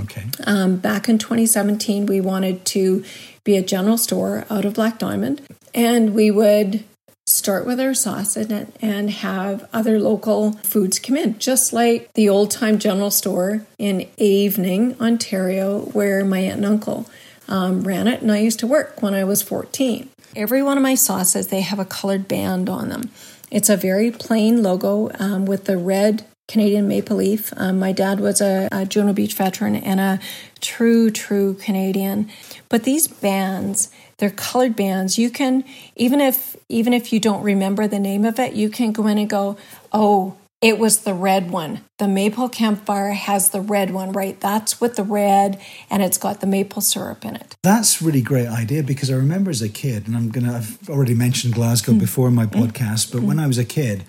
Okay. 0.00 0.24
Um, 0.44 0.78
back 0.78 1.08
in 1.08 1.18
2017, 1.18 2.06
we 2.06 2.20
wanted 2.20 2.64
to 2.66 3.04
be 3.44 3.56
a 3.56 3.62
general 3.62 3.96
store 3.96 4.44
out 4.50 4.64
of 4.64 4.74
Black 4.74 4.98
Diamond, 4.98 5.42
and 5.72 6.12
we 6.12 6.32
would 6.32 6.82
start 7.26 7.66
with 7.66 7.80
our 7.80 7.92
sauce 7.92 8.36
and, 8.36 8.72
and 8.80 9.10
have 9.10 9.68
other 9.72 9.98
local 9.98 10.52
foods 10.62 10.98
come 10.98 11.16
in, 11.16 11.38
just 11.38 11.72
like 11.72 12.12
the 12.14 12.28
old 12.28 12.50
time 12.50 12.78
general 12.78 13.10
store 13.10 13.66
in 13.78 14.08
Avening, 14.18 14.98
Ontario, 15.00 15.80
where 15.86 16.24
my 16.24 16.38
aunt 16.38 16.58
and 16.58 16.66
uncle 16.66 17.10
um, 17.48 17.82
ran 17.82 18.08
it, 18.08 18.22
and 18.22 18.30
I 18.30 18.38
used 18.38 18.60
to 18.60 18.66
work 18.66 19.02
when 19.02 19.14
I 19.14 19.24
was 19.24 19.42
14. 19.42 20.08
Every 20.34 20.62
one 20.62 20.76
of 20.76 20.82
my 20.82 20.94
sauces, 20.94 21.48
they 21.48 21.60
have 21.62 21.78
a 21.78 21.84
colored 21.84 22.28
band 22.28 22.68
on 22.68 22.88
them. 22.88 23.10
It's 23.50 23.68
a 23.68 23.76
very 23.76 24.10
plain 24.10 24.62
logo 24.62 25.10
um, 25.18 25.46
with 25.46 25.64
the 25.64 25.78
red 25.78 26.24
Canadian 26.48 26.86
maple 26.86 27.16
leaf. 27.16 27.52
Um, 27.56 27.78
my 27.78 27.92
dad 27.92 28.20
was 28.20 28.40
a, 28.40 28.68
a 28.70 28.84
Juno 28.84 29.12
Beach 29.12 29.34
veteran 29.34 29.74
and 29.74 29.98
a 29.98 30.20
true, 30.60 31.10
true 31.10 31.54
Canadian. 31.54 32.30
But 32.68 32.84
these 32.84 33.08
bands, 33.08 33.90
they're 34.18 34.30
colored 34.30 34.76
bands. 34.76 35.18
You 35.18 35.30
can 35.30 35.64
even 35.96 36.20
if 36.20 36.56
even 36.68 36.92
if 36.92 37.12
you 37.12 37.20
don't 37.20 37.42
remember 37.42 37.86
the 37.86 37.98
name 37.98 38.24
of 38.24 38.38
it, 38.38 38.54
you 38.54 38.70
can 38.70 38.92
go 38.92 39.06
in 39.06 39.18
and 39.18 39.28
go, 39.28 39.56
"Oh, 39.92 40.36
it 40.62 40.78
was 40.78 41.00
the 41.00 41.12
red 41.12 41.50
one. 41.50 41.82
The 41.98 42.08
maple 42.08 42.48
campfire 42.48 43.12
has 43.12 43.50
the 43.50 43.60
red 43.60 43.90
one, 43.90 44.12
right? 44.12 44.40
That's 44.40 44.80
with 44.80 44.96
the 44.96 45.02
red, 45.02 45.60
and 45.90 46.02
it's 46.02 46.16
got 46.16 46.40
the 46.40 46.46
maple 46.46 46.80
syrup 46.80 47.24
in 47.24 47.36
it. 47.36 47.54
That's 47.62 48.00
really 48.00 48.22
great 48.22 48.48
idea 48.48 48.82
because 48.82 49.10
I 49.10 49.14
remember 49.14 49.50
as 49.50 49.60
a 49.60 49.68
kid, 49.68 50.06
and 50.06 50.16
I'm 50.16 50.30
gonna 50.30 50.56
I've 50.56 50.88
already 50.88 51.14
mentioned 51.14 51.54
Glasgow 51.54 51.92
mm. 51.92 52.00
before 52.00 52.28
in 52.28 52.34
my 52.34 52.46
mm. 52.46 52.60
podcast, 52.60 53.12
but 53.12 53.20
mm. 53.20 53.26
when 53.26 53.38
I 53.38 53.46
was 53.46 53.58
a 53.58 53.64
kid, 53.64 54.04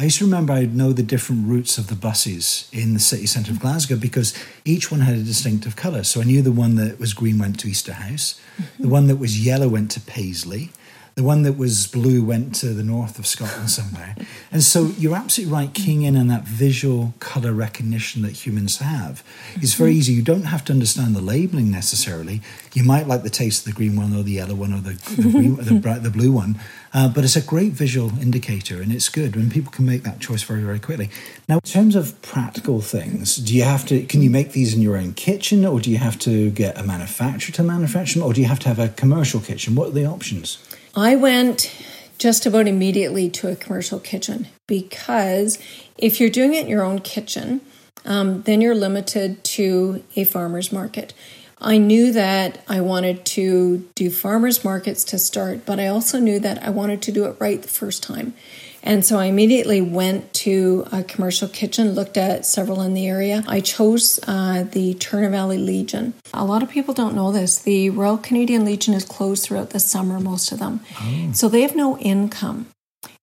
I 0.00 0.04
used 0.04 0.16
to 0.20 0.24
remember 0.24 0.54
I'd 0.54 0.74
know 0.74 0.94
the 0.94 1.02
different 1.02 1.46
routes 1.46 1.76
of 1.76 1.88
the 1.88 1.94
buses 1.94 2.70
in 2.72 2.94
the 2.94 2.98
city 2.98 3.26
centre 3.26 3.52
of 3.52 3.60
Glasgow 3.60 3.96
because 3.96 4.32
each 4.64 4.90
one 4.90 5.00
had 5.00 5.14
a 5.14 5.22
distinctive 5.22 5.76
colour. 5.76 6.04
So 6.04 6.22
I 6.22 6.24
knew 6.24 6.40
the 6.40 6.50
one 6.50 6.76
that 6.76 6.98
was 6.98 7.12
green 7.12 7.38
went 7.38 7.60
to 7.60 7.68
Easterhouse, 7.68 8.40
mm-hmm. 8.56 8.82
the 8.82 8.88
one 8.88 9.08
that 9.08 9.16
was 9.16 9.44
yellow 9.44 9.68
went 9.68 9.90
to 9.90 10.00
Paisley, 10.00 10.70
the 11.20 11.26
one 11.26 11.42
that 11.42 11.58
was 11.58 11.86
blue 11.86 12.24
went 12.24 12.54
to 12.54 12.72
the 12.72 12.82
north 12.82 13.18
of 13.18 13.26
Scotland 13.26 13.68
somewhere. 13.68 14.16
and 14.50 14.62
so 14.62 14.86
you're 14.96 15.14
absolutely 15.14 15.52
right, 15.52 15.74
keying 15.74 16.00
in 16.00 16.16
on 16.16 16.28
that 16.28 16.44
visual 16.44 17.12
colour 17.20 17.52
recognition 17.52 18.22
that 18.22 18.46
humans 18.46 18.78
have. 18.78 19.22
It's 19.56 19.74
very 19.74 19.92
easy. 19.92 20.14
You 20.14 20.22
don't 20.22 20.44
have 20.44 20.64
to 20.64 20.72
understand 20.72 21.14
the 21.14 21.20
labelling 21.20 21.70
necessarily. 21.70 22.40
You 22.72 22.84
might 22.84 23.06
like 23.06 23.22
the 23.22 23.28
taste 23.28 23.66
of 23.66 23.74
the 23.74 23.76
green 23.76 23.96
one 23.96 24.16
or 24.16 24.22
the 24.22 24.32
yellow 24.32 24.54
one 24.54 24.72
or 24.72 24.80
the, 24.80 24.92
the, 25.14 25.30
green, 25.30 25.56
the, 25.56 26.00
the 26.02 26.10
blue 26.10 26.32
one. 26.32 26.58
Uh, 26.94 27.06
but 27.06 27.22
it's 27.22 27.36
a 27.36 27.42
great 27.42 27.72
visual 27.72 28.18
indicator 28.18 28.80
and 28.80 28.90
it's 28.90 29.10
good 29.10 29.36
when 29.36 29.50
people 29.50 29.70
can 29.70 29.84
make 29.84 30.04
that 30.04 30.20
choice 30.20 30.42
very, 30.42 30.62
very 30.62 30.78
quickly. 30.78 31.10
Now, 31.50 31.56
in 31.56 31.70
terms 31.70 31.96
of 31.96 32.20
practical 32.22 32.80
things, 32.80 33.36
do 33.36 33.54
you 33.54 33.64
have 33.64 33.84
to, 33.88 34.06
can 34.06 34.22
you 34.22 34.30
make 34.30 34.52
these 34.52 34.72
in 34.72 34.80
your 34.80 34.96
own 34.96 35.12
kitchen 35.12 35.66
or 35.66 35.80
do 35.80 35.90
you 35.90 35.98
have 35.98 36.18
to 36.20 36.50
get 36.50 36.78
a 36.78 36.82
manufacturer 36.82 37.52
to 37.56 37.62
manufacture 37.62 38.20
them 38.20 38.26
or 38.26 38.32
do 38.32 38.40
you 38.40 38.46
have 38.46 38.60
to 38.60 38.68
have 38.68 38.78
a 38.78 38.88
commercial 38.88 39.40
kitchen? 39.40 39.74
What 39.74 39.88
are 39.88 39.92
the 39.92 40.06
options? 40.06 40.56
I 40.94 41.16
went 41.16 41.72
just 42.18 42.46
about 42.46 42.66
immediately 42.66 43.30
to 43.30 43.48
a 43.48 43.56
commercial 43.56 44.00
kitchen 44.00 44.48
because 44.66 45.58
if 45.96 46.20
you're 46.20 46.30
doing 46.30 46.54
it 46.54 46.64
in 46.64 46.68
your 46.68 46.82
own 46.82 47.00
kitchen, 47.00 47.60
um, 48.04 48.42
then 48.42 48.60
you're 48.60 48.74
limited 48.74 49.42
to 49.44 50.02
a 50.16 50.24
farmer's 50.24 50.72
market. 50.72 51.14
I 51.60 51.76
knew 51.78 52.12
that 52.12 52.64
I 52.68 52.80
wanted 52.80 53.24
to 53.26 53.88
do 53.94 54.10
farmers 54.10 54.64
markets 54.64 55.04
to 55.04 55.18
start, 55.18 55.66
but 55.66 55.78
I 55.78 55.88
also 55.88 56.18
knew 56.18 56.40
that 56.40 56.62
I 56.62 56.70
wanted 56.70 57.02
to 57.02 57.12
do 57.12 57.26
it 57.26 57.36
right 57.38 57.60
the 57.60 57.68
first 57.68 58.02
time. 58.02 58.34
And 58.82 59.04
so 59.04 59.18
I 59.18 59.26
immediately 59.26 59.80
went 59.80 60.32
to 60.34 60.86
a 60.90 61.02
commercial 61.02 61.48
kitchen, 61.48 61.92
looked 61.92 62.16
at 62.16 62.46
several 62.46 62.80
in 62.80 62.94
the 62.94 63.06
area. 63.06 63.44
I 63.46 63.60
chose 63.60 64.18
uh, 64.26 64.64
the 64.64 64.94
Turner 64.94 65.30
Valley 65.30 65.58
Legion. 65.58 66.14
A 66.32 66.44
lot 66.44 66.62
of 66.62 66.70
people 66.70 66.94
don't 66.94 67.14
know 67.14 67.30
this. 67.30 67.58
The 67.58 67.90
Royal 67.90 68.18
Canadian 68.18 68.64
Legion 68.64 68.94
is 68.94 69.04
closed 69.04 69.44
throughout 69.44 69.70
the 69.70 69.80
summer, 69.80 70.18
most 70.18 70.50
of 70.52 70.58
them. 70.58 70.80
Oh. 71.00 71.32
So 71.32 71.48
they 71.48 71.62
have 71.62 71.76
no 71.76 71.98
income. 71.98 72.68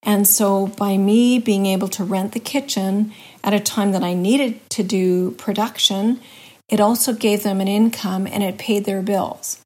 And 0.04 0.28
so 0.28 0.68
by 0.68 0.98
me 0.98 1.40
being 1.40 1.66
able 1.66 1.88
to 1.90 2.04
rent 2.04 2.32
the 2.34 2.40
kitchen 2.40 3.14
at 3.44 3.54
a 3.54 3.60
time 3.60 3.92
that 3.92 4.04
I 4.04 4.14
needed 4.14 4.70
to 4.72 4.84
do 4.84 5.32
production, 5.32 6.22
it 6.70 6.80
also 6.80 7.14
gave 7.14 7.44
them 7.44 7.62
an 7.62 7.68
income 7.68 8.28
and 8.28 8.44
it 8.44 8.58
paid 8.58 8.86
their 8.86 9.02
bills. 9.02 9.62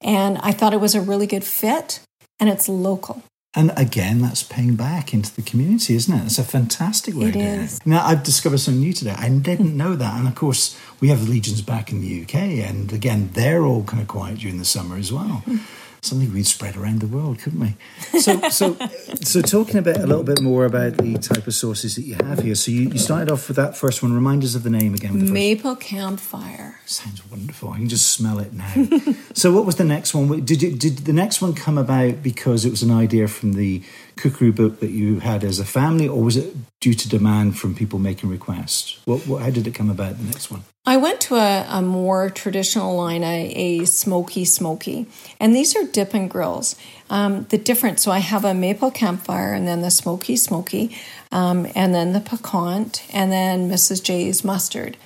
And 0.00 0.38
I 0.38 0.52
thought 0.52 0.72
it 0.72 0.80
was 0.80 0.94
a 0.94 1.00
really 1.00 1.26
good 1.26 1.44
fit 1.44 2.00
and 2.38 2.48
it's 2.48 2.68
local. 2.68 3.22
And 3.54 3.70
again, 3.76 4.22
that's 4.22 4.42
paying 4.42 4.76
back 4.76 5.12
into 5.12 5.34
the 5.34 5.42
community, 5.42 5.94
isn't 5.94 6.14
it? 6.14 6.24
It's 6.24 6.38
a 6.38 6.44
fantastic 6.44 7.14
way 7.14 7.26
it 7.26 7.32
to 7.32 7.38
do 7.38 7.44
it. 7.44 7.78
Now, 7.84 8.02
I've 8.04 8.22
discovered 8.22 8.58
something 8.58 8.80
new 8.80 8.94
today. 8.94 9.14
I 9.16 9.28
didn't 9.28 9.76
know 9.76 9.94
that. 9.94 10.18
And 10.18 10.26
of 10.26 10.34
course, 10.34 10.78
we 11.00 11.08
have 11.08 11.26
the 11.26 11.30
legions 11.30 11.60
back 11.60 11.92
in 11.92 12.00
the 12.00 12.22
UK. 12.22 12.34
And 12.34 12.90
again, 12.92 13.28
they're 13.34 13.62
all 13.62 13.84
kind 13.84 14.00
of 14.00 14.08
quiet 14.08 14.38
during 14.38 14.56
the 14.56 14.64
summer 14.64 14.96
as 14.96 15.12
well 15.12 15.42
hmm. 15.44 15.58
Something 16.02 16.32
we'd 16.34 16.46
spread 16.46 16.76
around 16.76 17.00
the 17.00 17.06
world, 17.06 17.38
couldn't 17.38 17.60
we? 17.60 17.76
So, 18.18 18.48
so, 18.50 18.74
so 19.22 19.40
talking 19.40 19.76
a 19.76 19.82
bit, 19.82 19.98
a 19.98 20.06
little 20.06 20.24
bit 20.24 20.42
more 20.42 20.64
about 20.64 20.96
the 20.96 21.16
type 21.16 21.46
of 21.46 21.54
sauces 21.54 21.94
that 21.94 22.02
you 22.02 22.16
have 22.16 22.40
here. 22.40 22.56
So 22.56 22.72
you, 22.72 22.90
you 22.90 22.98
started 22.98 23.30
off 23.30 23.46
with 23.46 23.56
that 23.56 23.76
first 23.76 24.02
one. 24.02 24.12
Remind 24.12 24.42
us 24.42 24.56
of 24.56 24.64
the 24.64 24.70
name 24.70 24.94
again. 24.94 25.24
The 25.24 25.32
Maple 25.32 25.76
Campfire. 25.76 26.80
Sounds 26.86 27.24
wonderful. 27.30 27.70
I 27.70 27.76
can 27.76 27.88
just 27.88 28.10
smell 28.10 28.40
it 28.40 28.52
now. 28.52 28.72
so, 29.32 29.52
what 29.52 29.64
was 29.64 29.76
the 29.76 29.84
next 29.84 30.12
one? 30.12 30.44
Did 30.44 30.60
you, 30.60 30.72
did 30.76 30.98
the 30.98 31.12
next 31.12 31.40
one 31.40 31.54
come 31.54 31.78
about 31.78 32.20
because 32.20 32.64
it 32.64 32.70
was 32.70 32.82
an 32.82 32.90
idea 32.90 33.28
from 33.28 33.52
the 33.52 33.82
cookery 34.22 34.52
book 34.52 34.78
that 34.78 34.90
you 34.90 35.18
had 35.18 35.42
as 35.42 35.58
a 35.58 35.64
family, 35.64 36.06
or 36.06 36.22
was 36.22 36.36
it 36.36 36.54
due 36.78 36.94
to 36.94 37.08
demand 37.08 37.58
from 37.58 37.74
people 37.74 37.98
making 37.98 38.30
requests? 38.30 39.00
What, 39.04 39.26
what 39.26 39.42
how 39.42 39.50
did 39.50 39.66
it 39.66 39.74
come 39.74 39.90
about? 39.90 40.16
The 40.16 40.24
next 40.24 40.48
one. 40.50 40.62
I 40.86 40.96
went 40.96 41.20
to 41.22 41.34
a, 41.36 41.66
a 41.68 41.82
more 41.82 42.30
traditional 42.30 42.96
line, 42.96 43.22
a, 43.24 43.52
a, 43.54 43.84
smoky 43.84 44.44
smoky, 44.44 45.06
and 45.40 45.54
these 45.54 45.76
are 45.76 45.84
dip 45.84 46.14
and 46.14 46.30
grills. 46.30 46.76
Um, 47.10 47.44
the 47.50 47.58
difference, 47.58 48.02
so 48.02 48.10
I 48.10 48.18
have 48.18 48.44
a 48.44 48.54
maple 48.54 48.90
campfire, 48.90 49.54
and 49.54 49.66
then 49.66 49.80
the 49.80 49.90
smoky 49.90 50.36
smoky, 50.36 50.96
um, 51.30 51.66
and 51.74 51.94
then 51.94 52.12
the 52.12 52.20
piquant, 52.20 53.04
and 53.12 53.30
then 53.30 53.68
Mrs. 53.68 54.02
J's 54.02 54.44
mustard. 54.44 54.96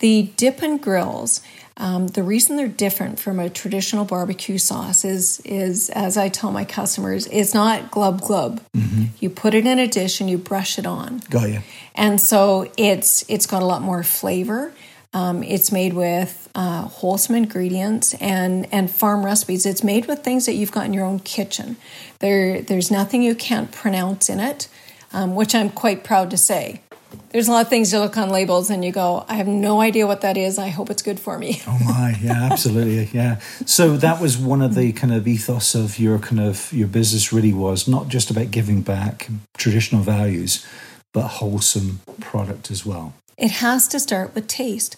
The 0.00 0.30
dip 0.36 0.62
and 0.62 0.82
grills 0.82 1.40
um, 1.80 2.08
the 2.08 2.22
reason 2.22 2.56
they're 2.56 2.68
different 2.68 3.18
from 3.18 3.40
a 3.40 3.48
traditional 3.48 4.04
barbecue 4.04 4.58
sauce 4.58 5.02
is, 5.02 5.40
is 5.46 5.88
as 5.88 6.18
I 6.18 6.28
tell 6.28 6.52
my 6.52 6.66
customers, 6.66 7.26
it's 7.28 7.54
not 7.54 7.90
glub 7.90 8.20
glub. 8.20 8.60
Mm-hmm. 8.76 9.04
You 9.18 9.30
put 9.30 9.54
it 9.54 9.66
in 9.66 9.78
a 9.78 9.88
dish 9.88 10.20
and 10.20 10.28
you 10.28 10.36
brush 10.36 10.78
it 10.78 10.84
on. 10.84 11.22
Got 11.30 11.48
you. 11.48 11.60
And 11.94 12.20
so 12.20 12.70
it's 12.76 13.24
it's 13.30 13.46
got 13.46 13.62
a 13.62 13.64
lot 13.64 13.80
more 13.80 14.02
flavor. 14.02 14.74
Um, 15.14 15.42
it's 15.42 15.72
made 15.72 15.94
with 15.94 16.50
uh, 16.54 16.82
wholesome 16.82 17.34
ingredients 17.34 18.12
and 18.14 18.68
and 18.70 18.90
farm 18.90 19.24
recipes. 19.24 19.64
It's 19.64 19.82
made 19.82 20.04
with 20.04 20.22
things 20.22 20.44
that 20.44 20.56
you've 20.56 20.72
got 20.72 20.84
in 20.84 20.92
your 20.92 21.06
own 21.06 21.20
kitchen. 21.20 21.78
There 22.18 22.60
there's 22.60 22.90
nothing 22.90 23.22
you 23.22 23.34
can't 23.34 23.72
pronounce 23.72 24.28
in 24.28 24.38
it, 24.38 24.68
um, 25.14 25.34
which 25.34 25.54
I'm 25.54 25.70
quite 25.70 26.04
proud 26.04 26.30
to 26.30 26.36
say 26.36 26.82
there's 27.30 27.48
a 27.48 27.52
lot 27.52 27.62
of 27.62 27.68
things 27.68 27.92
you 27.92 27.98
look 27.98 28.16
on 28.16 28.28
labels 28.30 28.70
and 28.70 28.84
you 28.84 28.92
go, 28.92 29.24
I 29.28 29.34
have 29.34 29.46
no 29.46 29.80
idea 29.80 30.06
what 30.06 30.20
that 30.22 30.36
is. 30.36 30.58
I 30.58 30.68
hope 30.68 30.90
it's 30.90 31.02
good 31.02 31.20
for 31.20 31.38
me. 31.38 31.60
oh 31.66 31.78
my, 31.84 32.16
yeah, 32.20 32.48
absolutely, 32.50 33.08
yeah. 33.12 33.40
So 33.66 33.96
that 33.96 34.20
was 34.20 34.36
one 34.36 34.62
of 34.62 34.74
the 34.74 34.92
kind 34.92 35.12
of 35.12 35.26
ethos 35.28 35.74
of 35.74 35.98
your 35.98 36.18
kind 36.18 36.40
of 36.40 36.72
your 36.72 36.88
business. 36.88 37.32
Really 37.32 37.52
was 37.52 37.86
not 37.86 38.08
just 38.08 38.30
about 38.30 38.50
giving 38.50 38.82
back 38.82 39.28
traditional 39.56 40.02
values, 40.02 40.66
but 41.12 41.26
wholesome 41.28 42.00
product 42.20 42.70
as 42.70 42.84
well. 42.84 43.14
It 43.36 43.50
has 43.52 43.88
to 43.88 44.00
start 44.00 44.34
with 44.34 44.46
taste. 44.48 44.96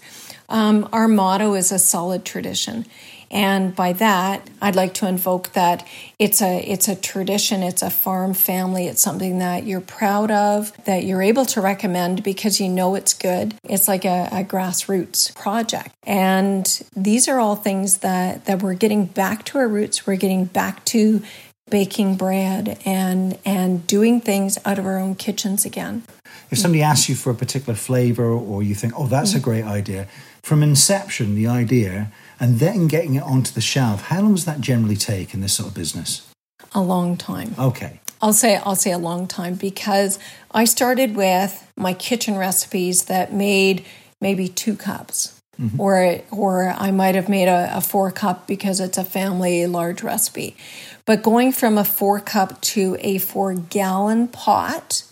Um, 0.48 0.88
our 0.92 1.08
motto 1.08 1.54
is 1.54 1.70
a 1.70 1.78
solid 1.78 2.24
tradition. 2.24 2.86
And 3.32 3.74
by 3.74 3.94
that, 3.94 4.48
I'd 4.60 4.76
like 4.76 4.92
to 4.94 5.08
invoke 5.08 5.52
that 5.54 5.86
it's 6.18 6.42
a 6.42 6.60
it's 6.60 6.86
a 6.86 6.94
tradition, 6.94 7.62
it's 7.62 7.80
a 7.80 7.88
farm 7.88 8.34
family, 8.34 8.86
it's 8.86 9.02
something 9.02 9.38
that 9.38 9.64
you're 9.64 9.80
proud 9.80 10.30
of, 10.30 10.72
that 10.84 11.04
you're 11.04 11.22
able 11.22 11.46
to 11.46 11.62
recommend 11.62 12.22
because 12.22 12.60
you 12.60 12.68
know 12.68 12.94
it's 12.94 13.14
good. 13.14 13.54
It's 13.64 13.88
like 13.88 14.04
a, 14.04 14.28
a 14.30 14.44
grassroots 14.44 15.34
project. 15.34 15.94
And 16.04 16.66
these 16.94 17.26
are 17.26 17.40
all 17.40 17.56
things 17.56 17.98
that 17.98 18.44
that 18.44 18.62
we're 18.62 18.74
getting 18.74 19.06
back 19.06 19.44
to 19.46 19.58
our 19.58 19.68
roots, 19.68 20.06
we're 20.06 20.16
getting 20.16 20.44
back 20.44 20.84
to 20.86 21.22
baking 21.70 22.16
bread 22.16 22.78
and 22.84 23.38
and 23.46 23.86
doing 23.86 24.20
things 24.20 24.58
out 24.66 24.78
of 24.78 24.84
our 24.84 24.98
own 24.98 25.14
kitchens 25.14 25.64
again. 25.64 26.02
If 26.50 26.58
somebody 26.58 26.82
asks 26.82 27.08
you 27.08 27.14
for 27.14 27.30
a 27.30 27.34
particular 27.34 27.74
flavor 27.74 28.30
or 28.30 28.62
you 28.62 28.74
think, 28.74 28.92
"Oh, 28.94 29.06
that's 29.06 29.34
a 29.34 29.40
great 29.40 29.64
idea," 29.64 30.06
from 30.42 30.62
inception, 30.62 31.34
the 31.34 31.46
idea 31.46 32.12
and 32.42 32.58
then 32.58 32.88
getting 32.88 33.14
it 33.14 33.22
onto 33.22 33.52
the 33.52 33.60
shelf. 33.60 34.02
How 34.02 34.20
long 34.20 34.34
does 34.34 34.44
that 34.46 34.60
generally 34.60 34.96
take 34.96 35.32
in 35.32 35.40
this 35.40 35.54
sort 35.54 35.68
of 35.68 35.74
business? 35.74 36.28
A 36.74 36.82
long 36.82 37.16
time. 37.16 37.54
Okay. 37.56 38.00
I'll 38.20 38.32
say 38.32 38.56
I'll 38.56 38.76
say 38.76 38.90
a 38.90 38.98
long 38.98 39.28
time 39.28 39.54
because 39.54 40.18
I 40.50 40.64
started 40.64 41.14
with 41.14 41.64
my 41.76 41.94
kitchen 41.94 42.36
recipes 42.36 43.04
that 43.04 43.32
made 43.32 43.84
maybe 44.20 44.48
two 44.48 44.76
cups. 44.76 45.38
Mm-hmm. 45.60 45.80
Or, 45.80 46.20
or 46.30 46.70
I 46.70 46.90
might 46.92 47.14
have 47.14 47.28
made 47.28 47.46
a, 47.46 47.76
a 47.76 47.80
four 47.80 48.10
cup 48.10 48.46
because 48.46 48.80
it's 48.80 48.96
a 48.96 49.04
family 49.04 49.66
large 49.66 50.02
recipe. 50.02 50.56
But 51.04 51.22
going 51.22 51.52
from 51.52 51.76
a 51.76 51.84
four 51.84 52.20
cup 52.20 52.60
to 52.62 52.96
a 53.00 53.18
four 53.18 53.54
gallon 53.54 54.28
pot, 54.28 55.04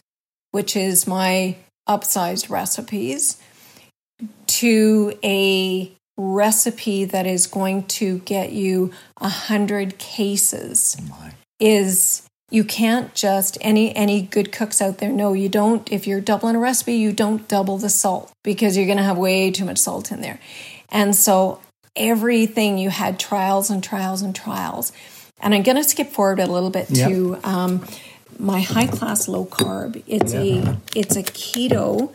which 0.50 0.74
is 0.74 1.06
my 1.06 1.56
upsized 1.86 2.48
recipes, 2.48 3.36
to 4.46 5.12
a 5.22 5.92
recipe 6.20 7.04
that 7.04 7.26
is 7.26 7.46
going 7.46 7.84
to 7.84 8.18
get 8.20 8.52
you 8.52 8.92
a 9.16 9.28
hundred 9.28 9.98
cases 9.98 10.96
oh 11.10 11.30
is 11.58 12.26
you 12.50 12.64
can't 12.64 13.14
just 13.14 13.56
any 13.60 13.94
any 13.96 14.22
good 14.22 14.52
cooks 14.52 14.82
out 14.82 14.98
there 14.98 15.10
know 15.10 15.32
you 15.32 15.48
don't 15.48 15.90
if 15.90 16.06
you're 16.06 16.20
doubling 16.20 16.56
a 16.56 16.58
recipe 16.58 16.94
you 16.94 17.12
don't 17.12 17.48
double 17.48 17.78
the 17.78 17.88
salt 17.88 18.30
because 18.44 18.76
you're 18.76 18.86
going 18.86 18.98
to 18.98 19.04
have 19.04 19.16
way 19.16 19.50
too 19.50 19.64
much 19.64 19.78
salt 19.78 20.10
in 20.12 20.20
there 20.20 20.38
and 20.90 21.16
so 21.16 21.60
everything 21.96 22.76
you 22.76 22.90
had 22.90 23.18
trials 23.18 23.70
and 23.70 23.82
trials 23.82 24.20
and 24.20 24.34
trials 24.34 24.92
and 25.40 25.54
i'm 25.54 25.62
going 25.62 25.76
to 25.76 25.84
skip 25.84 26.08
forward 26.08 26.38
a 26.38 26.46
little 26.46 26.70
bit 26.70 26.90
yep. 26.90 27.08
to 27.08 27.38
um, 27.44 27.84
my 28.38 28.60
high 28.60 28.86
class 28.86 29.28
low 29.28 29.46
carb 29.46 30.02
it's 30.06 30.34
yeah. 30.34 30.40
a 30.40 30.76
it's 30.94 31.16
a 31.16 31.22
keto 31.22 32.12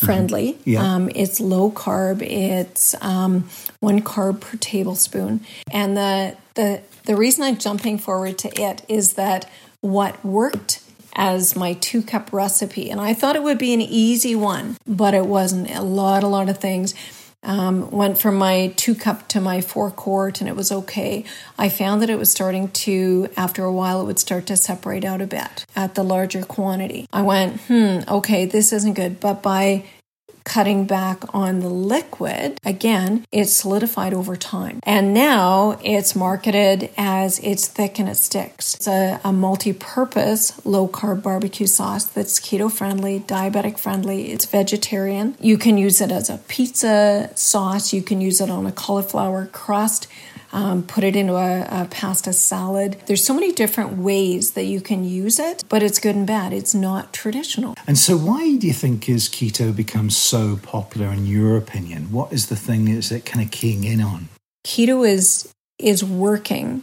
friendly 0.00 0.52
mm-hmm. 0.54 0.70
yeah. 0.70 0.94
um, 0.94 1.10
it's 1.14 1.40
low 1.40 1.70
carb 1.70 2.22
it's 2.22 2.94
um, 3.02 3.48
one 3.80 4.00
carb 4.00 4.40
per 4.40 4.56
tablespoon 4.56 5.40
and 5.70 5.96
the 5.96 6.36
the 6.54 6.82
the 7.04 7.16
reason 7.16 7.44
i'm 7.44 7.56
jumping 7.56 7.98
forward 7.98 8.38
to 8.38 8.48
it 8.60 8.82
is 8.88 9.14
that 9.14 9.48
what 9.80 10.22
worked 10.24 10.82
as 11.14 11.56
my 11.56 11.74
two 11.74 12.02
cup 12.02 12.32
recipe. 12.32 12.90
And 12.90 13.00
I 13.00 13.14
thought 13.14 13.36
it 13.36 13.42
would 13.42 13.58
be 13.58 13.74
an 13.74 13.80
easy 13.80 14.34
one, 14.34 14.76
but 14.86 15.14
it 15.14 15.26
wasn't. 15.26 15.70
A 15.70 15.82
lot, 15.82 16.22
a 16.22 16.28
lot 16.28 16.48
of 16.48 16.58
things. 16.58 16.94
Um, 17.42 17.90
went 17.90 18.18
from 18.18 18.36
my 18.36 18.74
two 18.76 18.94
cup 18.94 19.26
to 19.28 19.40
my 19.40 19.62
four 19.62 19.90
quart 19.90 20.40
and 20.40 20.48
it 20.48 20.54
was 20.54 20.70
okay. 20.70 21.24
I 21.58 21.70
found 21.70 22.02
that 22.02 22.10
it 22.10 22.18
was 22.18 22.30
starting 22.30 22.68
to, 22.68 23.28
after 23.36 23.64
a 23.64 23.72
while, 23.72 24.02
it 24.02 24.04
would 24.04 24.18
start 24.18 24.46
to 24.46 24.56
separate 24.56 25.04
out 25.04 25.22
a 25.22 25.26
bit 25.26 25.64
at 25.74 25.94
the 25.94 26.02
larger 26.02 26.42
quantity. 26.42 27.06
I 27.12 27.22
went, 27.22 27.60
hmm, 27.62 28.00
okay, 28.06 28.44
this 28.44 28.72
isn't 28.74 28.92
good. 28.92 29.20
But 29.20 29.42
by 29.42 29.84
cutting 30.50 30.84
back 30.84 31.22
on 31.32 31.60
the 31.60 31.68
liquid, 31.68 32.58
again, 32.64 33.24
it's 33.30 33.52
solidified 33.52 34.12
over 34.12 34.34
time. 34.34 34.80
And 34.82 35.14
now 35.14 35.78
it's 35.84 36.16
marketed 36.16 36.90
as 36.96 37.38
it's 37.38 37.68
thick 37.68 38.00
and 38.00 38.08
it 38.08 38.16
sticks. 38.16 38.74
It's 38.74 38.88
a, 38.88 39.20
a 39.22 39.32
multi 39.32 39.72
purpose 39.72 40.60
low 40.66 40.88
carb 40.88 41.22
barbecue 41.22 41.68
sauce 41.68 42.04
that's 42.04 42.40
keto 42.40 42.70
friendly, 42.70 43.20
diabetic 43.20 43.78
friendly, 43.78 44.32
it's 44.32 44.44
vegetarian. 44.44 45.36
You 45.38 45.56
can 45.56 45.78
use 45.78 46.00
it 46.00 46.10
as 46.10 46.28
a 46.28 46.38
pizza 46.48 47.30
sauce, 47.36 47.92
you 47.92 48.02
can 48.02 48.20
use 48.20 48.40
it 48.40 48.50
on 48.50 48.66
a 48.66 48.72
cauliflower 48.72 49.46
crust 49.46 50.08
um, 50.52 50.82
put 50.82 51.04
it 51.04 51.16
into 51.16 51.34
a, 51.34 51.66
a 51.70 51.88
pasta 51.90 52.32
salad. 52.32 52.96
There's 53.06 53.24
so 53.24 53.34
many 53.34 53.52
different 53.52 53.98
ways 53.98 54.52
that 54.52 54.64
you 54.64 54.80
can 54.80 55.04
use 55.04 55.38
it, 55.38 55.64
but 55.68 55.82
it's 55.82 55.98
good 55.98 56.16
and 56.16 56.26
bad. 56.26 56.52
It's 56.52 56.74
not 56.74 57.12
traditional. 57.12 57.74
And 57.86 57.98
so, 57.98 58.16
why 58.16 58.56
do 58.56 58.66
you 58.66 58.72
think 58.72 59.08
is 59.08 59.28
keto 59.28 59.74
become 59.74 60.10
so 60.10 60.58
popular 60.62 61.08
in 61.08 61.26
your 61.26 61.56
opinion? 61.56 62.10
What 62.12 62.32
is 62.32 62.46
the 62.46 62.56
thing 62.56 62.88
is 62.88 63.12
it 63.12 63.24
kind 63.24 63.44
of 63.44 63.50
keying 63.50 63.84
in 63.84 64.00
on? 64.00 64.28
Keto 64.66 65.08
is 65.08 65.52
is 65.78 66.04
working 66.04 66.82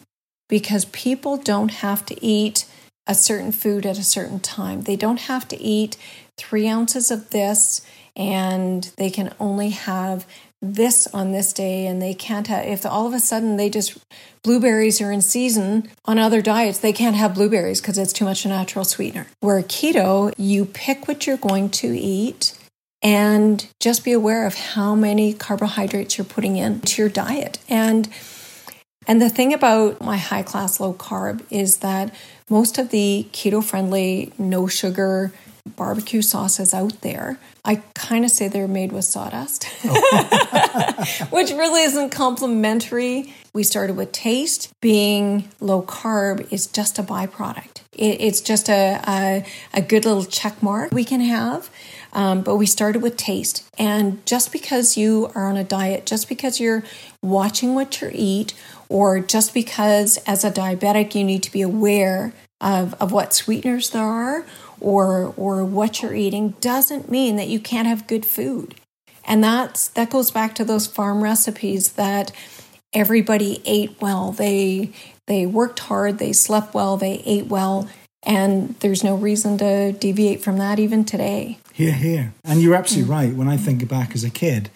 because 0.50 0.86
people 0.86 1.38
don't 1.38 1.69
have 1.69 2.05
to 2.07 2.25
eat 2.25 2.65
a 3.05 3.15
certain 3.15 3.51
food 3.51 3.86
at 3.86 3.97
a 3.97 4.03
certain 4.03 4.39
time. 4.39 4.81
They 4.81 4.95
don't 4.95 5.21
have 5.21 5.47
to 5.50 5.62
eat 5.62 5.97
three 6.38 6.67
ounces 6.67 7.12
of 7.12 7.29
this 7.29 7.81
and 8.15 8.91
they 8.97 9.09
can 9.09 9.33
only 9.39 9.69
have 9.69 10.25
this 10.61 11.07
on 11.13 11.31
this 11.31 11.53
day 11.53 11.85
and 11.85 12.01
they 12.01 12.13
can't 12.13 12.47
have 12.47 12.65
if 12.65 12.85
all 12.85 13.05
of 13.05 13.13
a 13.13 13.19
sudden 13.19 13.57
they 13.57 13.69
just 13.69 13.97
blueberries 14.43 14.99
are 14.99 15.11
in 15.11 15.21
season 15.21 15.87
on 16.05 16.17
other 16.17 16.41
diets 16.41 16.79
they 16.79 16.93
can't 16.93 17.15
have 17.15 17.35
blueberries 17.35 17.79
because 17.79 17.98
it's 17.98 18.13
too 18.13 18.25
much 18.25 18.43
a 18.43 18.48
natural 18.48 18.83
sweetener. 18.83 19.27
Where 19.39 19.61
keto 19.61 20.33
you 20.37 20.65
pick 20.65 21.07
what 21.07 21.27
you're 21.27 21.37
going 21.37 21.70
to 21.70 21.87
eat 21.98 22.57
and 23.03 23.67
just 23.79 24.03
be 24.03 24.11
aware 24.11 24.48
of 24.48 24.55
how 24.55 24.96
many 24.96 25.33
carbohydrates 25.33 26.17
you're 26.17 26.25
putting 26.25 26.57
into 26.57 27.01
your 27.01 27.09
diet. 27.09 27.59
And 27.70 28.09
and 29.07 29.22
the 29.22 29.29
thing 29.29 29.53
about 29.53 30.01
my 30.01 30.17
high 30.17 30.43
class 30.43 30.79
low 30.79 30.93
carb 30.93 31.43
is 31.50 31.77
that 31.77 32.13
most 32.50 32.77
of 32.77 32.89
the 32.89 33.27
keto 33.31 33.63
friendly 33.63 34.33
no 34.37 34.67
sugar 34.67 35.33
barbecue 35.75 36.22
sauces 36.22 36.74
out 36.74 37.01
there. 37.01 37.37
I 37.65 37.81
kind 37.93 38.24
of 38.24 38.31
say 38.31 38.48
they're 38.48 38.67
made 38.67 38.91
with 38.91 39.05
sawdust, 39.05 39.65
which 41.29 41.51
really 41.51 41.83
isn't 41.83 42.11
complimentary. 42.11 43.33
We 43.53 43.63
started 43.63 43.98
with 43.98 44.11
taste. 44.11 44.72
Being 44.81 45.50
low 45.59 45.81
carb 45.81 46.51
is 46.51 46.67
just 46.67 46.98
a 47.00 47.03
byproduct. 47.03 47.81
It, 47.93 48.22
it's 48.22 48.41
just 48.41 48.70
a, 48.70 49.01
a, 49.05 49.46
a, 49.74 49.81
good 49.81 50.05
little 50.05 50.24
check 50.24 50.61
mark 50.63 50.91
we 50.91 51.03
can 51.03 51.22
have. 51.22 51.70
Um, 52.13 52.41
but 52.41 52.55
we 52.55 52.65
started 52.65 53.01
with 53.01 53.17
taste. 53.17 53.70
And 53.77 54.25
just 54.25 54.51
because 54.51 54.96
you 54.96 55.29
are 55.35 55.48
on 55.48 55.57
a 55.57 55.63
diet, 55.63 56.05
just 56.05 56.29
because 56.29 56.59
you're 56.59 56.83
watching 57.22 57.75
what 57.75 58.01
you 58.01 58.09
eat, 58.13 58.53
or 58.89 59.19
just 59.19 59.53
because 59.53 60.17
as 60.25 60.43
a 60.43 60.51
diabetic 60.51 61.15
you 61.15 61.23
need 61.23 61.43
to 61.43 61.51
be 61.51 61.61
aware 61.61 62.33
of, 62.61 62.93
of 62.95 63.11
what 63.11 63.33
sweeteners 63.33 63.89
there 63.89 64.03
are 64.03 64.45
or 64.79 65.33
or 65.37 65.65
what 65.65 66.01
you're 66.01 66.15
eating 66.15 66.51
doesn't 66.61 67.09
mean 67.09 67.35
that 67.35 67.47
you 67.47 67.59
can't 67.59 67.87
have 67.87 68.07
good 68.07 68.25
food. 68.25 68.75
And 69.25 69.43
that's 69.43 69.89
that 69.89 70.09
goes 70.09 70.31
back 70.31 70.55
to 70.55 70.65
those 70.65 70.87
farm 70.87 71.23
recipes 71.23 71.93
that 71.93 72.31
everybody 72.93 73.61
ate 73.65 74.00
well. 74.00 74.31
They 74.31 74.91
they 75.25 75.45
worked 75.45 75.79
hard, 75.79 76.19
they 76.19 76.33
slept 76.33 76.73
well, 76.73 76.95
they 76.97 77.21
ate 77.25 77.47
well, 77.47 77.89
and 78.23 78.75
there's 78.79 79.03
no 79.03 79.15
reason 79.15 79.57
to 79.57 79.91
deviate 79.93 80.41
from 80.41 80.57
that 80.57 80.79
even 80.79 81.03
today. 81.03 81.59
Here, 81.73 81.93
here. 81.93 82.33
And 82.43 82.61
you're 82.61 82.75
absolutely 82.75 83.11
mm-hmm. 83.11 83.19
right. 83.19 83.33
When 83.35 83.50
I 83.50 83.57
think 83.57 83.87
back 83.87 84.15
as 84.15 84.23
a 84.23 84.29
kid, 84.29 84.69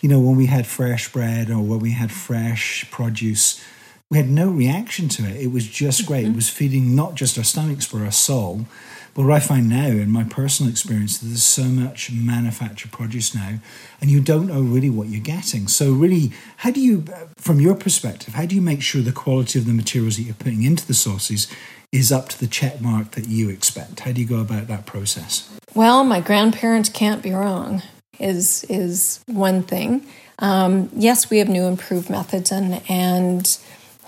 you 0.00 0.08
know, 0.08 0.20
when 0.20 0.36
we 0.36 0.46
had 0.46 0.66
fresh 0.66 1.12
bread 1.12 1.50
or 1.50 1.60
when 1.60 1.80
we 1.80 1.92
had 1.92 2.12
fresh 2.12 2.88
produce, 2.90 3.62
we 4.10 4.16
had 4.16 4.28
no 4.28 4.48
reaction 4.48 5.08
to 5.08 5.24
it. 5.24 5.36
It 5.36 5.52
was 5.52 5.66
just 5.66 6.06
great. 6.06 6.24
Mm-hmm. 6.24 6.32
It 6.32 6.36
was 6.36 6.48
feeding 6.48 6.94
not 6.94 7.14
just 7.14 7.36
our 7.36 7.44
stomachs, 7.44 7.90
but 7.90 8.02
our 8.02 8.12
soul. 8.12 8.66
But 9.14 9.26
what 9.26 9.34
I 9.34 9.40
find 9.40 9.68
now, 9.68 9.86
in 9.86 10.10
my 10.10 10.22
personal 10.22 10.70
experience, 10.70 11.22
is 11.22 11.28
there's 11.28 11.42
so 11.42 11.64
much 11.64 12.12
manufactured 12.12 12.92
produce 12.92 13.34
now, 13.34 13.58
and 14.00 14.10
you 14.10 14.20
don't 14.20 14.46
know 14.46 14.60
really 14.60 14.90
what 14.90 15.08
you're 15.08 15.20
getting. 15.20 15.66
So, 15.66 15.92
really, 15.92 16.30
how 16.58 16.70
do 16.70 16.80
you, 16.80 17.04
from 17.36 17.58
your 17.58 17.74
perspective, 17.74 18.34
how 18.34 18.46
do 18.46 18.54
you 18.54 18.62
make 18.62 18.80
sure 18.80 19.02
the 19.02 19.10
quality 19.10 19.58
of 19.58 19.66
the 19.66 19.72
materials 19.72 20.18
that 20.18 20.22
you're 20.22 20.34
putting 20.34 20.62
into 20.62 20.86
the 20.86 20.94
sauces 20.94 21.48
is 21.90 22.12
up 22.12 22.28
to 22.28 22.38
the 22.38 22.46
check 22.46 22.80
mark 22.80 23.12
that 23.12 23.26
you 23.26 23.48
expect? 23.48 24.00
How 24.00 24.12
do 24.12 24.20
you 24.20 24.26
go 24.26 24.38
about 24.38 24.68
that 24.68 24.86
process? 24.86 25.50
Well, 25.74 26.04
my 26.04 26.20
grandparents 26.20 26.88
can't 26.88 27.22
be 27.22 27.32
wrong. 27.32 27.82
Is 28.18 28.64
is 28.68 29.20
one 29.26 29.62
thing. 29.62 30.06
Um, 30.38 30.90
yes, 30.94 31.30
we 31.30 31.38
have 31.38 31.48
new 31.48 31.64
improved 31.64 32.10
methods 32.10 32.52
and 32.52 32.82
and 32.88 33.58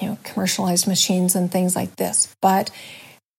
you 0.01 0.09
know 0.09 0.19
commercialized 0.25 0.87
machines 0.87 1.35
and 1.35 1.51
things 1.51 1.77
like 1.77 1.97
this, 1.97 2.35
but 2.41 2.71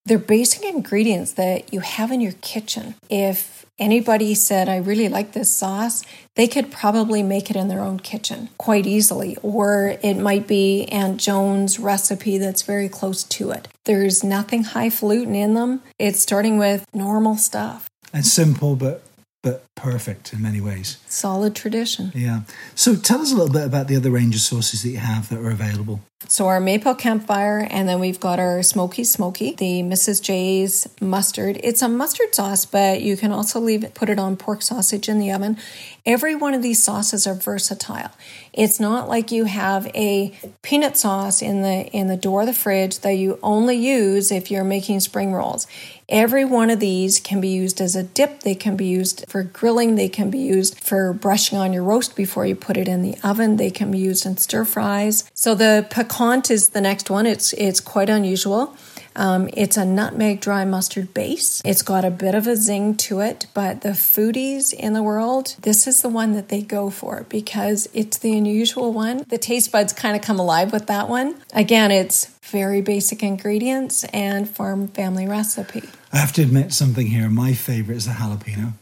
they're 0.04 0.18
basic 0.18 0.64
ingredients 0.64 1.32
that 1.32 1.72
you 1.72 1.80
have 1.80 2.10
in 2.10 2.20
your 2.20 2.32
kitchen. 2.40 2.96
If 3.08 3.64
anybody 3.78 4.34
said, 4.34 4.68
I 4.68 4.78
really 4.78 5.08
like 5.08 5.32
this 5.32 5.50
sauce, 5.50 6.02
they 6.34 6.48
could 6.48 6.72
probably 6.72 7.22
make 7.22 7.50
it 7.50 7.56
in 7.56 7.68
their 7.68 7.80
own 7.80 7.98
kitchen 8.00 8.48
quite 8.58 8.86
easily. 8.86 9.36
Or 9.42 9.96
it 10.02 10.14
might 10.14 10.48
be 10.48 10.86
Aunt 10.86 11.20
Joan's 11.20 11.78
recipe 11.78 12.38
that's 12.38 12.62
very 12.62 12.88
close 12.88 13.22
to 13.24 13.52
it. 13.52 13.68
There's 13.84 14.24
nothing 14.24 14.64
highfalutin 14.64 15.34
in 15.34 15.54
them. 15.54 15.82
It's 15.98 16.20
starting 16.20 16.58
with 16.58 16.84
normal 16.92 17.36
stuff. 17.36 17.88
And 18.12 18.26
simple, 18.26 18.76
but 18.76 19.02
but 19.42 19.64
perfect 19.74 20.32
in 20.32 20.40
many 20.40 20.60
ways. 20.60 20.98
Solid 21.08 21.54
tradition. 21.54 22.12
Yeah. 22.14 22.42
So 22.74 22.94
tell 22.94 23.20
us 23.20 23.32
a 23.32 23.34
little 23.34 23.52
bit 23.52 23.66
about 23.66 23.88
the 23.88 23.96
other 23.96 24.10
range 24.10 24.34
of 24.34 24.40
sources 24.40 24.82
that 24.82 24.90
you 24.90 24.98
have 24.98 25.28
that 25.28 25.38
are 25.38 25.50
available. 25.50 26.00
So 26.28 26.46
our 26.46 26.60
maple 26.60 26.94
campfire, 26.94 27.66
and 27.70 27.88
then 27.88 28.00
we've 28.00 28.20
got 28.20 28.38
our 28.38 28.62
smoky 28.62 29.04
smoky, 29.04 29.54
the 29.54 29.82
Mrs. 29.82 30.22
J's 30.22 30.88
mustard. 31.00 31.60
It's 31.62 31.82
a 31.82 31.88
mustard 31.88 32.34
sauce, 32.34 32.64
but 32.64 33.02
you 33.02 33.16
can 33.16 33.32
also 33.32 33.60
leave 33.60 33.84
it, 33.84 33.94
put 33.94 34.08
it 34.08 34.18
on 34.18 34.36
pork 34.36 34.62
sausage 34.62 35.08
in 35.08 35.18
the 35.18 35.30
oven. 35.32 35.58
Every 36.04 36.34
one 36.34 36.54
of 36.54 36.62
these 36.62 36.82
sauces 36.82 37.26
are 37.26 37.34
versatile. 37.34 38.10
It's 38.52 38.80
not 38.80 39.08
like 39.08 39.30
you 39.30 39.44
have 39.44 39.86
a 39.94 40.32
peanut 40.62 40.96
sauce 40.96 41.42
in 41.42 41.62
the 41.62 41.86
in 41.92 42.08
the 42.08 42.16
door 42.16 42.40
of 42.40 42.46
the 42.46 42.52
fridge 42.52 42.98
that 43.00 43.12
you 43.12 43.38
only 43.42 43.76
use 43.76 44.32
if 44.32 44.50
you're 44.50 44.64
making 44.64 45.00
spring 45.00 45.32
rolls. 45.32 45.66
Every 46.08 46.44
one 46.44 46.68
of 46.68 46.78
these 46.78 47.20
can 47.20 47.40
be 47.40 47.48
used 47.48 47.80
as 47.80 47.96
a 47.96 48.02
dip. 48.02 48.40
They 48.40 48.54
can 48.54 48.76
be 48.76 48.84
used 48.84 49.24
for 49.28 49.42
grilling. 49.42 49.94
They 49.94 50.10
can 50.10 50.28
be 50.28 50.40
used 50.40 50.78
for 50.78 51.12
brushing 51.14 51.56
on 51.56 51.72
your 51.72 51.84
roast 51.84 52.16
before 52.16 52.44
you 52.44 52.54
put 52.54 52.76
it 52.76 52.86
in 52.86 53.00
the 53.00 53.16
oven. 53.24 53.56
They 53.56 53.70
can 53.70 53.90
be 53.90 53.98
used 53.98 54.26
in 54.26 54.36
stir 54.36 54.66
fries. 54.66 55.30
So 55.32 55.54
the 55.54 55.86
piquant 56.12 56.50
is 56.50 56.70
the 56.70 56.80
next 56.80 57.10
one. 57.10 57.26
It's 57.26 57.52
it's 57.54 57.80
quite 57.80 58.10
unusual. 58.10 58.76
Um, 59.14 59.50
it's 59.52 59.76
a 59.76 59.84
nutmeg 59.84 60.40
dry 60.40 60.64
mustard 60.64 61.12
base. 61.12 61.60
It's 61.66 61.82
got 61.82 62.02
a 62.04 62.10
bit 62.10 62.34
of 62.34 62.46
a 62.46 62.56
zing 62.56 62.96
to 63.08 63.20
it, 63.20 63.46
but 63.52 63.82
the 63.82 63.90
foodies 63.90 64.72
in 64.72 64.94
the 64.94 65.02
world, 65.02 65.54
this 65.60 65.86
is 65.86 66.00
the 66.00 66.08
one 66.08 66.32
that 66.32 66.48
they 66.48 66.62
go 66.62 66.88
for 66.88 67.26
because 67.28 67.90
it's 67.92 68.16
the 68.16 68.36
unusual 68.36 68.90
one. 68.90 69.24
The 69.28 69.36
taste 69.36 69.70
buds 69.70 69.92
kind 69.92 70.16
of 70.16 70.22
come 70.22 70.38
alive 70.40 70.72
with 70.72 70.86
that 70.86 71.10
one. 71.10 71.34
Again, 71.52 71.90
it's 71.90 72.26
very 72.50 72.80
basic 72.80 73.22
ingredients 73.22 74.04
and 74.14 74.48
farm 74.48 74.88
family 74.88 75.26
recipe. 75.26 75.90
I 76.10 76.16
have 76.16 76.32
to 76.34 76.42
admit 76.42 76.72
something 76.72 77.06
here. 77.06 77.28
My 77.28 77.52
favorite 77.52 77.96
is 77.96 78.06
the 78.06 78.12
jalapeno. 78.12 78.72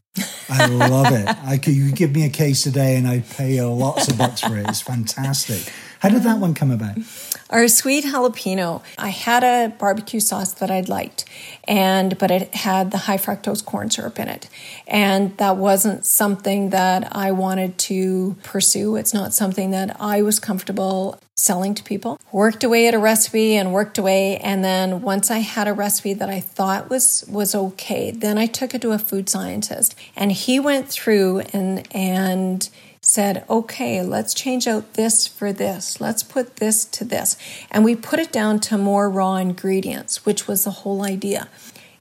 I 0.48 0.66
love 0.66 1.12
it. 1.12 1.28
I 1.44 1.58
could, 1.58 1.74
you 1.74 1.90
give 1.90 2.14
me 2.14 2.24
a 2.24 2.30
case 2.30 2.62
today 2.62 2.96
and 2.96 3.06
I'd 3.06 3.28
pay 3.30 3.60
lots 3.62 4.08
of 4.08 4.18
bucks 4.18 4.42
for 4.42 4.56
it. 4.56 4.68
It's 4.68 4.80
fantastic. 4.80 5.72
How 6.00 6.08
did 6.08 6.22
that 6.22 6.38
one 6.38 6.54
come 6.54 6.70
about? 6.70 6.96
Our 7.50 7.68
sweet 7.68 8.04
jalapeno. 8.04 8.82
I 8.96 9.08
had 9.10 9.44
a 9.44 9.68
barbecue 9.76 10.20
sauce 10.20 10.54
that 10.54 10.70
I'd 10.70 10.88
liked, 10.88 11.26
and 11.64 12.16
but 12.16 12.30
it 12.30 12.54
had 12.54 12.90
the 12.90 12.96
high 12.98 13.18
fructose 13.18 13.62
corn 13.62 13.90
syrup 13.90 14.18
in 14.18 14.28
it, 14.28 14.48
and 14.86 15.36
that 15.36 15.58
wasn't 15.58 16.06
something 16.06 16.70
that 16.70 17.14
I 17.14 17.32
wanted 17.32 17.76
to 17.90 18.36
pursue. 18.42 18.96
It's 18.96 19.12
not 19.12 19.34
something 19.34 19.72
that 19.72 20.00
I 20.00 20.22
was 20.22 20.40
comfortable 20.40 21.20
selling 21.36 21.74
to 21.74 21.82
people. 21.82 22.18
Worked 22.32 22.64
away 22.64 22.88
at 22.88 22.94
a 22.94 22.98
recipe 22.98 23.56
and 23.56 23.70
worked 23.70 23.98
away, 23.98 24.38
and 24.38 24.64
then 24.64 25.02
once 25.02 25.30
I 25.30 25.40
had 25.40 25.68
a 25.68 25.74
recipe 25.74 26.14
that 26.14 26.30
I 26.30 26.40
thought 26.40 26.88
was 26.88 27.26
was 27.28 27.54
okay, 27.54 28.10
then 28.10 28.38
I 28.38 28.46
took 28.46 28.74
it 28.74 28.80
to 28.82 28.92
a 28.92 28.98
food 28.98 29.28
scientist, 29.28 29.94
and 30.16 30.32
he 30.32 30.58
went 30.58 30.88
through 30.88 31.40
and 31.52 31.86
and 31.94 32.70
said, 33.02 33.44
okay, 33.48 34.02
let's 34.02 34.34
change 34.34 34.66
out 34.66 34.94
this 34.94 35.26
for 35.26 35.52
this. 35.52 36.00
Let's 36.00 36.22
put 36.22 36.56
this 36.56 36.84
to 36.86 37.04
this. 37.04 37.36
And 37.70 37.84
we 37.84 37.96
put 37.96 38.18
it 38.18 38.30
down 38.30 38.60
to 38.60 38.76
more 38.76 39.08
raw 39.08 39.36
ingredients, 39.36 40.26
which 40.26 40.46
was 40.46 40.64
the 40.64 40.70
whole 40.70 41.02
idea. 41.02 41.48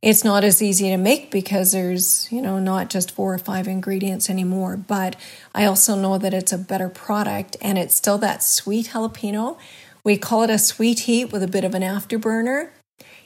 It's 0.02 0.24
not 0.24 0.44
as 0.44 0.62
easy 0.62 0.90
to 0.90 0.98
make 0.98 1.30
because 1.30 1.74
there's, 1.74 2.32
you 2.32 2.42
know, 2.42 2.60
not 2.60 2.90
just 2.90 3.12
four 3.12 3.34
or 3.34 3.38
five 3.38 3.68
ingredients 3.68 4.30
anymore. 4.30 4.78
But 4.78 5.16
I 5.54 5.66
also 5.66 5.96
know 5.96 6.18
that 6.18 6.34
it's 6.34 6.54
a 6.54 6.58
better 6.58 6.90
product 6.90 7.58
and 7.62 7.78
it's 7.78 7.96
still 7.96 8.18
that 8.20 8.44
sweet 8.44 8.88
jalapeno. 8.88 9.58
We 10.04 10.18
call 10.18 10.44
it 10.44 10.50
a 10.50 10.58
sweet 10.58 11.00
heat 11.00 11.32
with 11.32 11.44
a 11.44 11.48
bit 11.48 11.66
of 11.66 11.76
an 11.76 11.82
afterburner. 11.82 12.70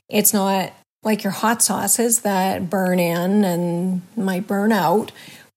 It's 0.10 0.34
not 0.34 0.74
like 1.04 1.24
your 1.24 1.32
hot 1.32 1.62
sauces 1.62 2.22
that 2.22 2.70
burn 2.70 3.00
in 3.00 3.44
and 3.44 4.02
might 4.16 4.48
burn 4.48 4.72
out 4.72 5.12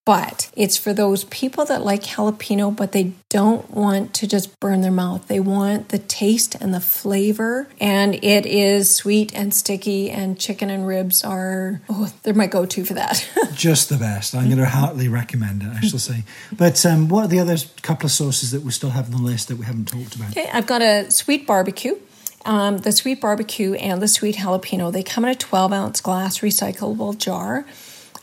but 0.07 0.51
it's 0.55 0.79
for 0.79 0.95
those 0.95 1.25
people 1.25 1.65
that 1.65 1.85
like 1.85 2.05
jalapeno, 2.05 2.75
but 2.75 2.93
they 2.93 3.13
don't 3.29 3.69
want 3.73 4.15
to 4.15 4.29
just 4.29 4.59
burn 4.61 4.81
their 4.81 4.93
mouth. 4.93 5.27
They 5.27 5.41
want 5.41 5.89
the 5.89 5.99
taste 5.99 6.55
and 6.55 6.73
the 6.73 6.81
flavor. 6.81 7.69
And 7.81 8.15
it 8.15 8.47
is 8.47 8.95
sweet 8.95 9.35
and 9.35 9.53
sticky, 9.53 10.13
and 10.13 10.39
chicken 10.39 10.71
and 10.71 10.87
ribs 10.87 11.25
are, 11.25 11.83
oh, 11.89 12.15
they're 12.23 12.35
my 12.35 12.47
go 12.47 12.65
to 12.65 12.85
for 12.85 12.95
that. 12.95 13.29
just 13.55 13.89
the 13.89 13.97
best. 13.97 14.37
I'm 14.37 14.47
going 14.47 14.59
to 14.59 14.67
heartily 14.67 15.09
recommend 15.09 15.65
it, 15.65 15.71
I 15.71 15.81
shall 15.81 15.99
say. 15.99 16.23
But 16.53 16.87
um, 16.87 17.09
what 17.09 17.25
are 17.25 17.29
the 17.29 17.41
other 17.41 17.57
couple 17.83 18.07
of 18.07 18.13
sauces 18.13 18.53
that 18.53 18.63
we 18.63 18.71
still 18.71 18.91
have 18.91 19.07
on 19.07 19.21
the 19.21 19.29
list 19.29 19.49
that 19.49 19.57
we 19.57 19.65
haven't 19.65 19.89
talked 19.89 20.15
about? 20.15 20.31
Okay, 20.31 20.49
I've 20.53 20.69
got 20.69 20.83
a 20.83 21.11
sweet 21.11 21.49
barbecue. 21.49 21.97
Um, 22.45 22.79
the 22.79 22.93
sweet 22.93 23.21
barbecue 23.21 23.75
and 23.75 24.01
the 24.01 24.07
sweet 24.07 24.37
jalapeno, 24.37 24.93
they 24.93 25.03
come 25.03 25.25
in 25.25 25.33
a 25.33 25.35
12 25.35 25.73
ounce 25.73 26.01
glass 26.01 26.39
recyclable 26.39 27.19
jar. 27.19 27.67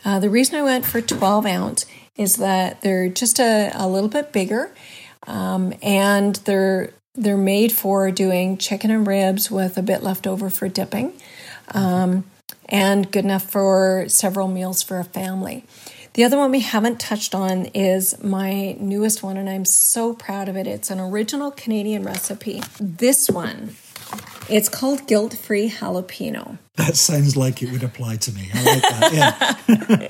Uh, 0.04 0.18
the 0.18 0.30
reason 0.30 0.56
I 0.56 0.62
went 0.62 0.84
for 0.84 1.00
12 1.00 1.46
ounce 1.46 1.86
is 2.16 2.36
that 2.36 2.82
they're 2.82 3.08
just 3.08 3.38
a, 3.38 3.70
a 3.74 3.88
little 3.88 4.08
bit 4.08 4.32
bigger 4.32 4.72
um, 5.26 5.74
and 5.82 6.36
they're 6.36 6.92
they're 7.16 7.36
made 7.36 7.70
for 7.70 8.10
doing 8.10 8.58
chicken 8.58 8.90
and 8.90 9.06
ribs 9.06 9.48
with 9.48 9.78
a 9.78 9.82
bit 9.82 10.02
left 10.02 10.26
over 10.26 10.50
for 10.50 10.68
dipping 10.68 11.12
um, 11.72 12.24
and 12.68 13.10
good 13.12 13.24
enough 13.24 13.48
for 13.48 14.04
several 14.08 14.48
meals 14.48 14.82
for 14.82 14.98
a 14.98 15.04
family. 15.04 15.64
The 16.14 16.24
other 16.24 16.36
one 16.36 16.50
we 16.50 16.60
haven't 16.60 16.98
touched 16.98 17.34
on 17.34 17.66
is 17.66 18.22
my 18.22 18.76
newest 18.78 19.22
one, 19.22 19.36
and 19.36 19.48
I'm 19.48 19.64
so 19.64 20.12
proud 20.14 20.48
of 20.48 20.56
it. 20.56 20.66
It's 20.66 20.90
an 20.90 21.00
original 21.00 21.50
Canadian 21.50 22.04
recipe. 22.04 22.62
This 22.80 23.28
one 23.28 23.76
it's 24.48 24.68
called 24.68 25.06
Guilt 25.06 25.36
Free 25.36 25.70
Jalapeno. 25.70 26.58
That 26.76 26.96
sounds 26.96 27.36
like 27.36 27.62
it 27.62 27.70
would 27.70 27.84
apply 27.84 28.16
to 28.16 28.32
me. 28.32 28.50
I 28.52 28.64
like 28.64 28.82
that. 28.82 29.60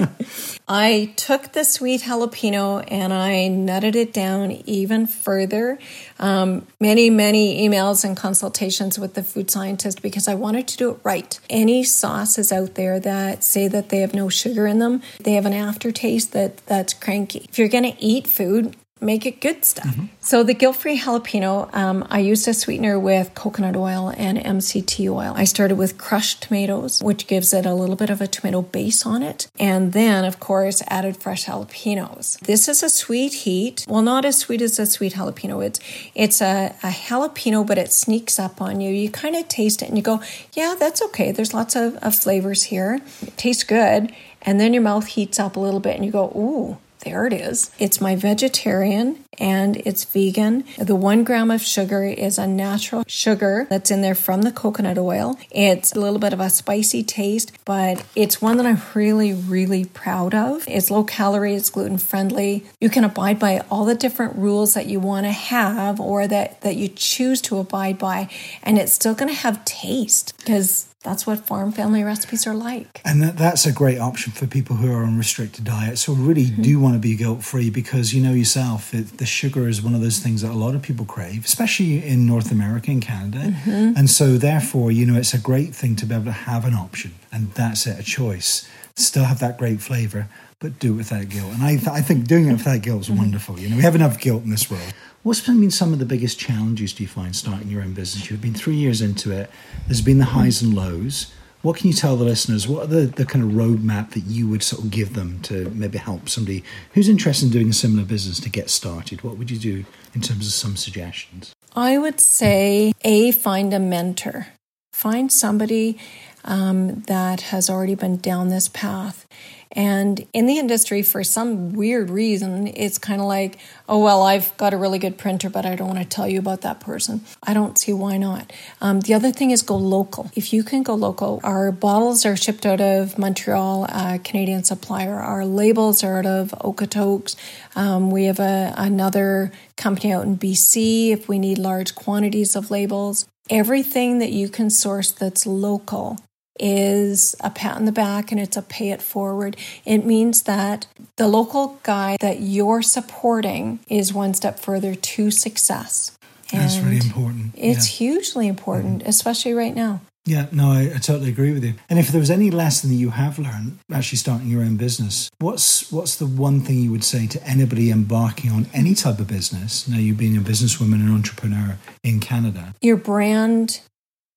Yeah. 0.01 0.09
I 0.69 1.13
took 1.17 1.53
the 1.53 1.63
sweet 1.63 2.01
jalapeno 2.03 2.83
and 2.89 3.13
I 3.13 3.51
nutted 3.51 3.95
it 3.95 4.15
down 4.15 4.51
even 4.65 5.07
further. 5.07 5.79
Um, 6.19 6.67
many, 6.81 7.11
many 7.11 7.69
emails 7.69 8.03
and 8.03 8.17
consultations 8.17 8.99
with 8.99 9.13
the 9.13 9.23
food 9.23 9.51
scientist 9.51 10.01
because 10.01 10.27
I 10.27 10.37
wanted 10.37 10.67
to 10.69 10.77
do 10.79 10.91
it 10.93 10.99
right. 11.03 11.39
Any 11.51 11.85
sauces 11.85 12.51
out 12.51 12.77
there 12.77 12.99
that 12.99 13.45
say 13.45 13.69
that 13.69 13.91
they 13.91 13.99
have 13.99 14.15
no 14.15 14.31
sugar 14.31 14.67
in 14.67 14.79
them, 14.79 15.03
they 15.21 15.35
have 15.35 15.45
an 15.45 15.53
aftertaste 15.53 16.33
that 16.33 16.65
that's 16.67 16.95
cranky. 16.95 17.47
If 17.51 17.59
you're 17.59 17.69
going 17.69 17.93
to 17.93 18.03
eat 18.03 18.27
food, 18.27 18.75
make 19.05 19.27
it 19.27 19.41
good 19.41 19.65
stuff. 19.65 19.87
Mm-hmm. 19.87 20.07
So 20.21 20.43
the 20.43 20.55
guilt-free 20.55 20.99
jalapeno, 21.01 21.73
um, 21.75 22.07
I 22.11 22.21
used 22.21 22.49
a 22.49 22.55
sweetener 22.55 22.99
with 22.99 23.35
coconut 23.35 23.77
oil 23.77 24.13
and 24.17 24.39
MCT 24.39 25.11
oil. 25.11 25.35
I 25.37 25.45
started 25.45 25.77
with 25.77 25.99
crushed 25.99 26.43
tomatoes, 26.43 27.03
which 27.03 27.27
gives 27.27 27.53
it 27.53 27.67
a 27.67 27.75
little 27.75 27.97
bit 27.97 28.11
of 28.11 28.21
a 28.21 28.27
tomato 28.27 28.63
base 28.63 29.05
on 29.05 29.23
it, 29.23 29.49
and 29.59 29.93
then 29.93 30.25
of 30.25 30.41
course 30.41 30.83
added 30.89 31.17
fresh 31.17 31.45
jalapenos. 31.45 32.39
This 32.41 32.69
is 32.69 32.83
a 32.83 32.89
sweet 32.89 33.35
heat. 33.35 33.85
Well, 33.89 34.03
not 34.03 34.25
as 34.25 34.39
sweet 34.39 34.63
as 34.63 34.79
a 34.79 34.87
sweet 34.87 35.15
jalapeno. 35.15 35.65
It's 35.65 35.81
it's 36.15 36.41
a, 36.41 36.75
a 36.83 36.89
jalapeno, 36.89 37.67
but 37.67 37.79
it 37.79 37.93
sneaks 37.93 38.39
up 38.39 38.61
on 38.61 38.81
you. 38.81 38.91
You 38.91 39.11
kind 39.11 39.37
of 39.37 39.49
taste 39.49 39.83
it 39.83 39.89
and 39.89 39.97
you 39.97 40.03
go, 40.03 40.21
yeah, 40.55 40.75
that's 40.79 41.03
okay. 41.03 41.33
There's 41.33 41.55
lots 41.55 41.77
of, 41.77 41.97
of 41.97 42.15
flavors 42.15 42.65
here. 42.65 43.01
It 43.23 43.37
tastes 43.37 43.65
good. 43.65 44.13
And 44.43 44.61
then 44.61 44.75
your 44.75 44.83
mouth 44.83 45.07
heats 45.07 45.41
up 45.41 45.57
a 45.57 45.61
little 45.61 45.81
bit 45.81 45.97
and 45.97 46.05
you 46.05 46.11
go, 46.11 46.27
ooh, 46.37 46.79
there 47.05 47.27
it 47.27 47.33
is. 47.33 47.71
It's 47.79 48.01
my 48.01 48.17
vegetarian 48.17 49.25
and 49.39 49.77
it's 49.79 50.05
vegan. 50.05 50.65
The 50.79 50.95
one 50.95 51.25
gram 51.25 51.51
of 51.51 51.63
sugar 51.63 52.05
is 52.05 52.39
a 52.39 52.47
natural 52.47 53.05
sugar 53.07 53.67
that's 53.69 53.91
in 53.91 54.01
there 54.01 54.15
from 54.15 54.43
the 54.43 54.53
coconut 54.53 54.99
oil. 54.99 55.39
It's 55.51 55.93
a 55.93 56.01
little 56.01 56.19
bit 56.19 56.33
of 56.33 56.41
a 56.41 56.51
spicy 56.51 57.03
taste, 57.03 57.53
but 57.65 58.05
it's 58.15 58.41
one 58.41 58.57
that 58.57 58.67
I'm 58.67 58.81
really, 58.95 59.33
really 59.33 59.85
proud 59.85 60.35
of. 60.35 60.65
It's 60.69 60.91
low 60.91 61.05
calorie, 61.05 61.55
it's 61.55 61.71
gluten 61.71 61.99
friendly. 61.99 62.65
You 62.81 62.91
can 62.91 63.05
abide 63.05 63.39
by 63.39 63.65
all 63.71 63.85
the 63.85 63.95
different 63.95 64.37
rules 64.37 64.75
that 64.75 64.87
you 64.87 65.01
want 65.01 65.27
to 65.27 65.33
have 65.33 66.01
or 66.01 66.27
that, 66.27 66.61
that 66.63 66.77
you 66.77 66.89
choose 66.89 67.41
to 67.43 67.59
abide 67.59 67.99
by, 67.99 68.29
and 68.63 68.79
it's 68.79 68.93
still 68.93 69.15
going 69.15 69.29
to 69.29 69.41
have 69.41 69.65
taste 69.65 70.37
because 70.39 70.89
that's 71.05 71.27
what 71.27 71.41
farm 71.41 71.71
family 71.71 72.03
recipes 72.03 72.47
are 72.47 72.55
like. 72.55 73.01
And 73.05 73.23
that, 73.23 73.37
that's 73.37 73.67
a 73.67 73.73
great 73.73 73.99
option 73.99 74.33
for 74.33 74.47
people 74.47 74.77
who 74.77 74.91
are 74.91 75.05
on 75.05 75.19
restricted 75.19 75.65
diets. 75.65 76.09
or 76.09 76.17
really 76.17 76.47
mm-hmm. 76.47 76.63
do 76.63 76.81
want 76.81 76.95
to 76.95 76.99
be 76.99 77.15
guilt 77.15 77.45
free 77.45 77.69
because 77.69 78.15
you 78.15 78.23
know 78.23 78.33
yourself, 78.33 78.95
it, 78.95 79.19
the 79.19 79.27
sugar 79.27 79.69
is 79.69 79.83
one 79.83 79.95
of 79.95 80.01
those 80.01 80.19
things 80.19 80.41
that 80.41 80.51
a 80.51 80.55
lot 80.55 80.75
of 80.75 80.81
people 80.81 81.05
crave, 81.05 81.45
especially 81.45 82.03
in 82.05 82.27
North 82.27 82.51
America 82.51 82.91
and 82.91 83.03
Canada. 83.03 83.39
Mm-hmm. 83.39 83.99
And 83.99 84.09
so 84.09 84.39
therefore, 84.39 84.91
you 84.91 85.05
know, 85.05 85.19
it's 85.19 85.35
a 85.35 85.39
great 85.39 85.75
thing 85.75 85.95
to 85.97 86.07
be 86.07 86.15
able 86.15 86.25
to 86.25 86.33
have 86.33 86.65
an 86.65 86.75
option, 86.75 87.15
and 87.31 87.53
that's 87.53 87.87
it, 87.87 88.01
a 88.01 88.03
choice. 88.03 88.67
Still 88.97 89.25
have 89.25 89.41
that 89.41 89.59
great 89.59 89.81
flavor, 89.81 90.29
but 90.61 90.79
do 90.79 90.95
it 90.95 90.97
without 90.99 91.29
guilt. 91.29 91.53
And 91.53 91.63
I, 91.63 91.77
th- 91.77 91.89
I 91.89 92.01
think 92.01 92.27
doing 92.27 92.49
it 92.49 92.53
without 92.53 92.83
guilt 92.83 93.03
is 93.03 93.09
mm-hmm. 93.09 93.19
wonderful. 93.19 93.59
You 93.59 93.69
know, 93.69 93.77
we 93.77 93.83
have 93.83 93.97
enough 93.97 94.21
guilt 94.21 94.45
in 94.45 94.51
this 94.51 94.71
world. 94.71 94.95
What's 95.25 95.41
been 95.41 95.71
some 95.71 95.93
of 95.93 95.99
the 95.99 96.05
biggest 96.05 96.39
challenges 96.39 96.93
do 96.93 97.03
you 97.03 97.09
find 97.09 97.35
starting 97.35 97.69
your 97.69 97.83
own 97.83 97.95
business? 97.95 98.31
You've 98.31 98.43
been 98.43 98.55
three 98.55 98.77
years 98.77 99.01
into 99.01 99.33
it. 99.33 99.51
There's 99.87 100.03
been 100.03 100.19
the 100.19 100.27
highs 100.27 100.63
and 100.63 100.75
lows. 100.75 101.33
What 101.63 101.79
can 101.79 101.89
you 101.89 101.95
tell 101.95 102.15
the 102.15 102.25
listeners? 102.25 102.69
What 102.69 102.85
are 102.85 102.87
the, 102.89 103.07
the 103.07 103.25
kind 103.25 103.43
of 103.43 103.53
roadmap 103.53 104.11
that 104.11 104.27
you 104.27 104.47
would 104.49 104.63
sort 104.63 104.85
of 104.85 104.91
give 104.91 105.15
them 105.15 105.41
to 105.45 105.71
maybe 105.71 105.97
help 105.97 106.29
somebody 106.29 106.63
who's 106.93 107.09
interested 107.09 107.47
in 107.47 107.53
doing 107.53 107.71
a 107.71 107.73
similar 107.73 108.05
business 108.05 108.39
to 108.41 108.51
get 108.51 108.69
started? 108.69 109.25
What 109.25 109.39
would 109.39 109.51
you 109.51 109.59
do 109.59 109.87
in 110.15 110.21
terms 110.21 110.47
of 110.47 110.53
some 110.53 110.77
suggestions? 110.77 111.55
I 111.75 111.97
would 111.97 112.21
say 112.21 112.93
A, 113.03 113.33
find 113.33 113.73
a 113.73 113.81
mentor. 113.81 114.49
Find 114.93 115.33
somebody 115.33 115.99
um, 116.45 117.01
that 117.03 117.43
has 117.43 117.69
already 117.69 117.95
been 117.95 118.19
down 118.19 118.49
this 118.49 118.69
path. 118.69 119.27
And 119.75 120.25
in 120.33 120.47
the 120.47 120.59
industry, 120.59 121.03
for 121.03 121.25
some 121.25 121.73
weird 121.73 122.09
reason, 122.09 122.69
it's 122.69 122.97
kind 122.97 123.21
of 123.21 123.27
like, 123.27 123.59
oh, 123.89 123.99
well, 123.99 124.23
I've 124.23 124.57
got 124.57 124.73
a 124.73 124.77
really 124.77 125.01
good 125.01 125.19
printer, 125.19 125.51
but 125.51 125.67
I 125.67 125.75
don't 125.75 125.89
want 125.89 125.99
to 125.99 126.05
tell 126.05 126.29
you 126.29 126.39
about 126.39 126.61
that 126.61 126.79
person. 126.79 127.23
I 127.43 127.55
don't 127.55 127.77
see 127.77 127.93
why 127.93 128.17
not. 128.17 128.53
Um, 128.81 129.01
the 129.01 129.15
other 129.15 129.33
thing 129.33 129.51
is 129.51 129.63
go 129.63 129.77
local. 129.77 130.31
If 130.37 130.53
you 130.53 130.63
can 130.63 130.85
go 130.85 130.95
local, 130.95 131.41
our 131.43 131.73
bottles 131.73 132.25
are 132.25 132.37
shipped 132.37 132.65
out 132.65 132.81
of 132.81 133.19
Montreal, 133.19 133.87
a 133.87 134.21
Canadian 134.23 134.63
supplier. 134.63 135.15
Our 135.15 135.45
labels 135.45 136.05
are 136.05 136.19
out 136.19 136.27
of 136.27 136.51
Okotoks. 136.61 137.35
Um, 137.75 138.13
we 138.13 138.27
have 138.27 138.39
a, 138.39 138.75
another 138.77 139.51
company 139.77 140.13
out 140.13 140.25
in 140.25 140.39
BC 140.39 141.11
if 141.11 141.29
we 141.29 141.41
need 141.41 141.59
large 141.59 141.97
quantities 141.97 142.55
of 142.55 142.71
labels. 142.71 143.27
Everything 143.51 144.21
that 144.21 144.31
you 144.31 144.49
can 144.49 144.71
source 144.71 145.11
that's 145.11 145.47
local 145.47 146.19
is 146.59 147.35
a 147.41 147.51
pat 147.51 147.77
on 147.77 147.85
the 147.85 147.93
back 147.93 148.31
and 148.31 148.41
it's 148.41 148.57
a 148.57 148.63
pay 148.63 148.91
it 148.91 149.03
forward. 149.03 149.57
It 149.85 150.05
means 150.05 150.43
that 150.43 150.87
the 151.17 151.29
local 151.29 151.79
guy 151.83 152.17
that 152.21 152.41
you're 152.41 152.83
supporting 152.83 153.81
is 153.89 154.13
one 154.13 154.35
step 154.35 154.59
further 154.59 154.95
to 154.95 155.31
success. 155.31 156.17
And 156.53 156.63
That's 156.63 156.79
really 156.79 156.99
important. 156.99 157.55
It's 157.57 158.01
yeah. 158.01 158.09
hugely 158.09 158.49
important, 158.49 159.01
mm-hmm. 159.01 159.09
especially 159.09 159.55
right 159.55 159.75
now. 159.75 160.01
Yeah, 160.27 160.47
no, 160.53 160.71
I, 160.71 160.93
I, 160.95 160.99
totally 160.99 161.29
agree 161.29 161.53
with 161.53 161.63
you. 161.65 161.75
And 161.91 161.99
if 161.99 162.09
there 162.09 162.19
was 162.19 162.31
any 162.31 162.51
lesson 162.51 162.89
that 162.89 162.97
you 162.97 163.11
have 163.11 163.39
learned 163.39 163.79
actually 163.93 164.17
starting 164.17 164.49
your 164.49 164.63
own 164.63 164.77
business, 164.77 165.31
what's 165.39 165.93
what's 165.93 166.17
the 166.17 166.27
one 166.27 166.63
thing 166.63 166.79
you 166.79 166.91
would 166.91 167.05
say 167.05 167.27
to 167.27 167.47
anybody 167.47 167.91
embarking 167.91 168.51
on 168.51 168.67
any 168.73 168.95
type 168.95 169.19
of 169.19 169.27
business? 169.27 169.87
Now, 169.87 169.99
you 169.99 170.15
being 170.15 170.37
a 170.37 170.41
businesswoman 170.41 170.95
and 170.95 171.11
entrepreneur 171.11 171.77
in 172.03 172.21
Canada, 172.21 172.75
your 172.81 172.97
brand 172.97 173.83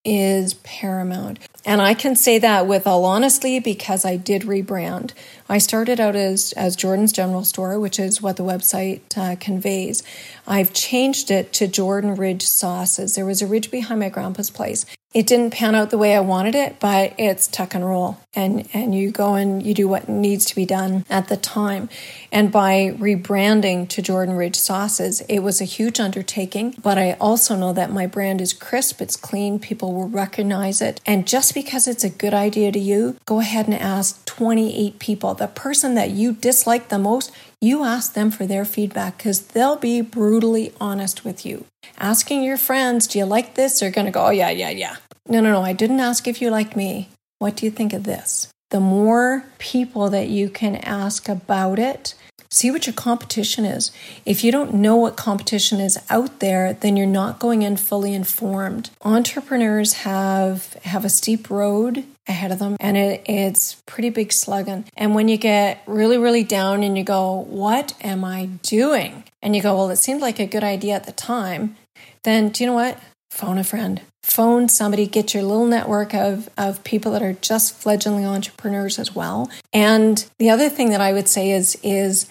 is 0.07 0.53
paramount. 0.55 1.37
And 1.65 1.81
I 1.81 1.93
can 1.93 2.15
say 2.15 2.39
that 2.39 2.65
with 2.65 2.87
all 2.87 3.03
honesty 3.03 3.59
because 3.59 4.05
I 4.05 4.15
did 4.15 4.43
rebrand. 4.43 5.11
I 5.49 5.57
started 5.57 5.99
out 5.99 6.15
as, 6.15 6.53
as 6.53 6.77
Jordan's 6.77 7.11
General 7.11 7.43
Store, 7.43 7.77
which 7.77 7.99
is 7.99 8.21
what 8.21 8.37
the 8.37 8.43
website 8.43 9.01
uh, 9.17 9.35
conveys. 9.35 10.03
I've 10.47 10.71
changed 10.71 11.29
it 11.29 11.51
to 11.53 11.67
Jordan 11.67 12.15
Ridge 12.15 12.43
Sauces. 12.47 13.15
There 13.15 13.25
was 13.25 13.41
a 13.41 13.47
ridge 13.47 13.69
behind 13.69 13.99
my 13.99 14.07
grandpa's 14.07 14.49
place 14.49 14.85
it 15.17 15.25
didn't 15.25 15.49
pan 15.49 15.73
out 15.73 15.89
the 15.89 15.97
way 15.97 16.15
I 16.15 16.19
wanted 16.19 16.53
it, 16.53 16.79
but 16.79 17.15
it's 17.17 17.47
tuck 17.47 17.73
and 17.73 17.83
roll. 17.83 18.19
And, 18.35 18.69
and 18.71 18.93
you 18.93 19.09
go 19.09 19.33
and 19.33 19.65
you 19.65 19.73
do 19.73 19.87
what 19.87 20.07
needs 20.07 20.45
to 20.45 20.55
be 20.55 20.63
done 20.63 21.05
at 21.09 21.27
the 21.27 21.35
time. 21.35 21.89
And 22.31 22.51
by 22.51 22.95
rebranding 22.99 23.89
to 23.89 24.03
Jordan 24.03 24.35
Ridge 24.35 24.57
sauces, 24.57 25.21
it 25.21 25.39
was 25.39 25.59
a 25.59 25.65
huge 25.65 25.99
undertaking. 25.99 26.75
But 26.83 26.99
I 26.99 27.13
also 27.13 27.55
know 27.55 27.73
that 27.73 27.91
my 27.91 28.05
brand 28.05 28.41
is 28.41 28.53
crisp, 28.53 29.01
it's 29.01 29.15
clean, 29.15 29.57
people 29.57 29.91
will 29.91 30.07
recognize 30.07 30.83
it. 30.83 31.01
And 31.03 31.27
just 31.27 31.55
because 31.55 31.87
it's 31.87 32.03
a 32.03 32.11
good 32.11 32.35
idea 32.35 32.71
to 32.71 32.79
you, 32.79 33.17
go 33.25 33.39
ahead 33.39 33.65
and 33.65 33.73
ask 33.73 34.23
28 34.25 34.99
people. 34.99 35.33
The 35.33 35.47
person 35.47 35.95
that 35.95 36.11
you 36.11 36.33
dislike 36.33 36.89
the 36.89 36.99
most, 36.99 37.31
you 37.59 37.83
ask 37.83 38.13
them 38.13 38.29
for 38.29 38.45
their 38.45 38.65
feedback 38.65 39.17
because 39.17 39.47
they'll 39.47 39.77
be 39.77 40.01
brutally 40.01 40.73
honest 40.79 41.25
with 41.25 41.43
you. 41.43 41.65
Asking 41.97 42.43
your 42.43 42.57
friends, 42.57 43.07
do 43.07 43.17
you 43.17 43.25
like 43.25 43.55
this? 43.55 43.79
They're 43.79 43.89
going 43.89 44.05
to 44.05 44.11
go, 44.11 44.27
oh, 44.27 44.29
yeah, 44.29 44.51
yeah, 44.51 44.69
yeah. 44.69 44.97
No, 45.29 45.41
no, 45.41 45.51
no. 45.51 45.61
I 45.61 45.73
didn't 45.73 45.99
ask 45.99 46.27
if 46.27 46.41
you 46.41 46.49
like 46.49 46.75
me. 46.75 47.09
What 47.39 47.55
do 47.55 47.65
you 47.65 47.71
think 47.71 47.93
of 47.93 48.03
this? 48.03 48.47
The 48.69 48.79
more 48.79 49.45
people 49.59 50.09
that 50.09 50.27
you 50.27 50.49
can 50.49 50.75
ask 50.77 51.29
about 51.29 51.79
it, 51.79 52.15
see 52.49 52.71
what 52.71 52.85
your 52.85 52.93
competition 52.93 53.65
is. 53.65 53.91
If 54.25 54.43
you 54.43 54.51
don't 54.51 54.73
know 54.73 54.95
what 54.95 55.15
competition 55.15 55.79
is 55.79 55.99
out 56.09 56.39
there, 56.39 56.73
then 56.73 56.97
you're 56.97 57.07
not 57.07 57.39
going 57.39 57.61
in 57.61 57.77
fully 57.77 58.13
informed. 58.13 58.89
Entrepreneurs 59.03 59.93
have 59.93 60.73
have 60.83 61.05
a 61.05 61.09
steep 61.09 61.49
road 61.49 62.03
ahead 62.27 62.51
of 62.51 62.59
them 62.59 62.75
and 62.79 62.97
it, 62.97 63.23
it's 63.25 63.81
pretty 63.85 64.09
big 64.09 64.33
slugging. 64.33 64.85
And 64.97 65.15
when 65.15 65.27
you 65.27 65.37
get 65.37 65.81
really, 65.87 66.17
really 66.17 66.43
down 66.43 66.83
and 66.83 66.97
you 66.97 67.03
go, 67.03 67.45
What 67.47 67.93
am 68.01 68.25
I 68.25 68.47
doing? 68.63 69.23
And 69.41 69.55
you 69.55 69.61
go, 69.61 69.75
Well, 69.75 69.89
it 69.89 69.97
seemed 69.97 70.21
like 70.21 70.39
a 70.39 70.45
good 70.45 70.63
idea 70.63 70.95
at 70.95 71.05
the 71.05 71.11
time, 71.11 71.77
then 72.23 72.49
do 72.49 72.63
you 72.63 72.69
know 72.69 72.75
what? 72.75 72.99
Phone 73.29 73.57
a 73.57 73.63
friend. 73.63 74.01
Phone 74.27 74.67
somebody, 74.67 75.07
get 75.07 75.33
your 75.33 75.43
little 75.43 75.65
network 75.65 76.13
of, 76.13 76.49
of 76.57 76.83
people 76.83 77.13
that 77.13 77.23
are 77.23 77.33
just 77.33 77.73
fledgling 77.73 78.25
entrepreneurs 78.25 78.99
as 78.99 79.15
well. 79.15 79.49
And 79.71 80.23
the 80.37 80.49
other 80.49 80.67
thing 80.67 80.89
that 80.89 80.99
I 80.99 81.13
would 81.13 81.29
say 81.29 81.51
is 81.51 81.77
is 81.81 82.29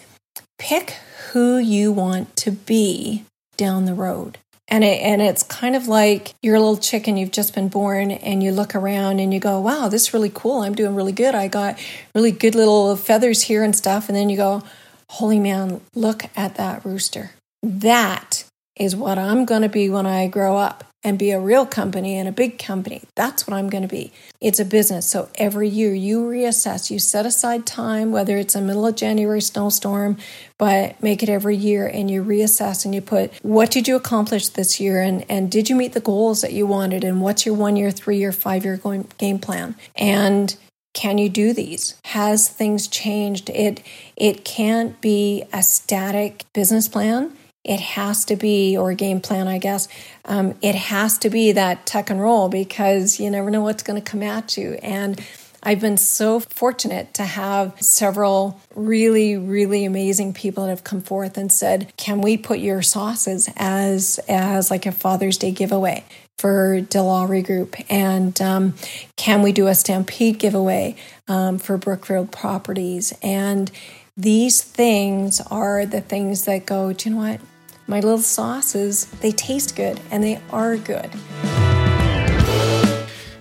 pick 0.59 0.91
who 1.31 1.57
you 1.57 1.91
want 1.91 2.35
to 2.37 2.51
be 2.51 3.25
down 3.57 3.85
the 3.85 3.95
road. 3.95 4.37
And 4.67 4.83
it, 4.83 5.01
and 5.01 5.23
it's 5.23 5.41
kind 5.41 5.75
of 5.75 5.87
like 5.87 6.35
you're 6.43 6.55
a 6.55 6.59
little 6.59 6.77
chicken, 6.77 7.17
you've 7.17 7.31
just 7.31 7.55
been 7.55 7.67
born, 7.67 8.11
and 8.11 8.43
you 8.43 8.51
look 8.51 8.75
around 8.75 9.19
and 9.19 9.33
you 9.33 9.39
go, 9.39 9.59
wow, 9.59 9.87
this 9.87 10.03
is 10.03 10.13
really 10.13 10.31
cool. 10.33 10.61
I'm 10.61 10.75
doing 10.75 10.93
really 10.93 11.11
good. 11.11 11.33
I 11.33 11.47
got 11.47 11.79
really 12.13 12.31
good 12.31 12.53
little 12.53 12.95
feathers 12.95 13.41
here 13.41 13.63
and 13.63 13.75
stuff. 13.75 14.07
And 14.07 14.15
then 14.15 14.29
you 14.29 14.37
go, 14.37 14.61
holy 15.09 15.39
man, 15.39 15.81
look 15.95 16.25
at 16.35 16.55
that 16.55 16.85
rooster. 16.85 17.31
That 17.63 18.43
is 18.75 18.95
what 18.95 19.17
I'm 19.17 19.45
going 19.45 19.63
to 19.63 19.69
be 19.69 19.89
when 19.89 20.05
I 20.05 20.27
grow 20.27 20.57
up 20.57 20.83
and 21.03 21.19
be 21.19 21.31
a 21.31 21.39
real 21.39 21.65
company 21.65 22.17
and 22.17 22.27
a 22.27 22.31
big 22.31 22.57
company. 22.57 23.01
That's 23.15 23.47
what 23.47 23.55
I'm 23.55 23.69
going 23.69 23.83
to 23.83 23.87
be. 23.87 24.11
It's 24.41 24.59
a 24.59 24.65
business. 24.65 25.09
So 25.09 25.29
every 25.35 25.69
year 25.69 25.93
you 25.93 26.23
reassess, 26.23 26.89
you 26.91 26.99
set 26.99 27.25
aside 27.25 27.65
time, 27.65 28.11
whether 28.11 28.37
it's 28.37 28.55
a 28.55 28.61
middle 28.61 28.85
of 28.85 28.95
January 28.95 29.41
snowstorm, 29.41 30.17
but 30.57 31.01
make 31.01 31.23
it 31.23 31.29
every 31.29 31.55
year 31.55 31.87
and 31.87 32.09
you 32.09 32.23
reassess 32.23 32.83
and 32.83 32.93
you 32.93 33.01
put 33.01 33.31
what 33.43 33.71
did 33.71 33.87
you 33.87 33.95
accomplish 33.95 34.49
this 34.49 34.79
year 34.79 35.01
and, 35.01 35.23
and 35.29 35.51
did 35.51 35.69
you 35.69 35.75
meet 35.75 35.93
the 35.93 35.99
goals 35.99 36.41
that 36.41 36.53
you 36.53 36.65
wanted 36.65 37.03
and 37.03 37.21
what's 37.21 37.45
your 37.45 37.55
one 37.55 37.75
year, 37.75 37.91
three 37.91 38.17
year, 38.17 38.31
five 38.31 38.65
year 38.65 38.79
game 39.17 39.39
plan? 39.39 39.75
And 39.95 40.55
can 40.93 41.19
you 41.19 41.29
do 41.29 41.53
these 41.53 41.93
has 42.05 42.49
things 42.49 42.87
changed 42.87 43.51
it 43.51 43.83
it 44.15 44.43
can't 44.43 44.99
be 44.99 45.43
a 45.53 45.61
static 45.61 46.43
business 46.53 46.87
plan 46.87 47.31
it 47.67 47.79
has 47.79 48.25
to 48.25 48.35
be, 48.35 48.77
or 48.77 48.93
game 48.93 49.21
plan, 49.21 49.47
I 49.47 49.57
guess, 49.57 49.87
um, 50.25 50.55
it 50.61 50.75
has 50.75 51.17
to 51.19 51.29
be 51.29 51.51
that 51.51 51.85
tuck 51.85 52.09
and 52.09 52.21
roll 52.21 52.49
because 52.49 53.19
you 53.19 53.29
never 53.29 53.51
know 53.51 53.61
what's 53.61 53.83
going 53.83 54.01
to 54.01 54.11
come 54.11 54.23
at 54.23 54.57
you. 54.57 54.73
And 54.81 55.21
I've 55.63 55.81
been 55.81 55.97
so 55.97 56.39
fortunate 56.39 57.13
to 57.15 57.23
have 57.23 57.81
several 57.81 58.61
really, 58.75 59.35
really 59.35 59.85
amazing 59.85 60.33
people 60.33 60.63
that 60.63 60.69
have 60.69 60.83
come 60.83 61.01
forth 61.01 61.37
and 61.37 61.51
said, 61.51 61.91
"Can 61.97 62.21
we 62.21 62.37
put 62.37 62.59
your 62.59 62.81
sauces 62.81 63.49
as 63.57 64.19
as 64.29 64.71
like 64.71 64.85
a 64.85 64.91
Father's 64.91 65.37
Day 65.37 65.51
giveaway?" 65.51 66.03
for 66.37 66.81
Dilawri 66.81 67.43
Group? 67.43 67.75
And 67.89 68.39
um, 68.41 68.75
can 69.15 69.41
we 69.41 69.51
do 69.51 69.67
a 69.67 69.73
Stampede 69.73 70.37
giveaway 70.37 70.95
um, 71.27 71.57
for 71.57 71.77
Brookfield 71.77 72.31
Properties? 72.31 73.13
And 73.23 73.71
these 74.15 74.61
things 74.61 75.41
are 75.41 75.85
the 75.85 76.01
things 76.01 76.45
that 76.45 76.65
go, 76.65 76.93
do 76.93 77.09
you 77.09 77.15
know 77.15 77.21
what? 77.21 77.41
My 77.87 78.01
little 78.01 78.19
sauces, 78.19 79.05
they 79.21 79.31
taste 79.31 79.75
good 79.75 79.99
and 80.11 80.23
they 80.23 80.41
are 80.51 80.75
good. 80.75 81.09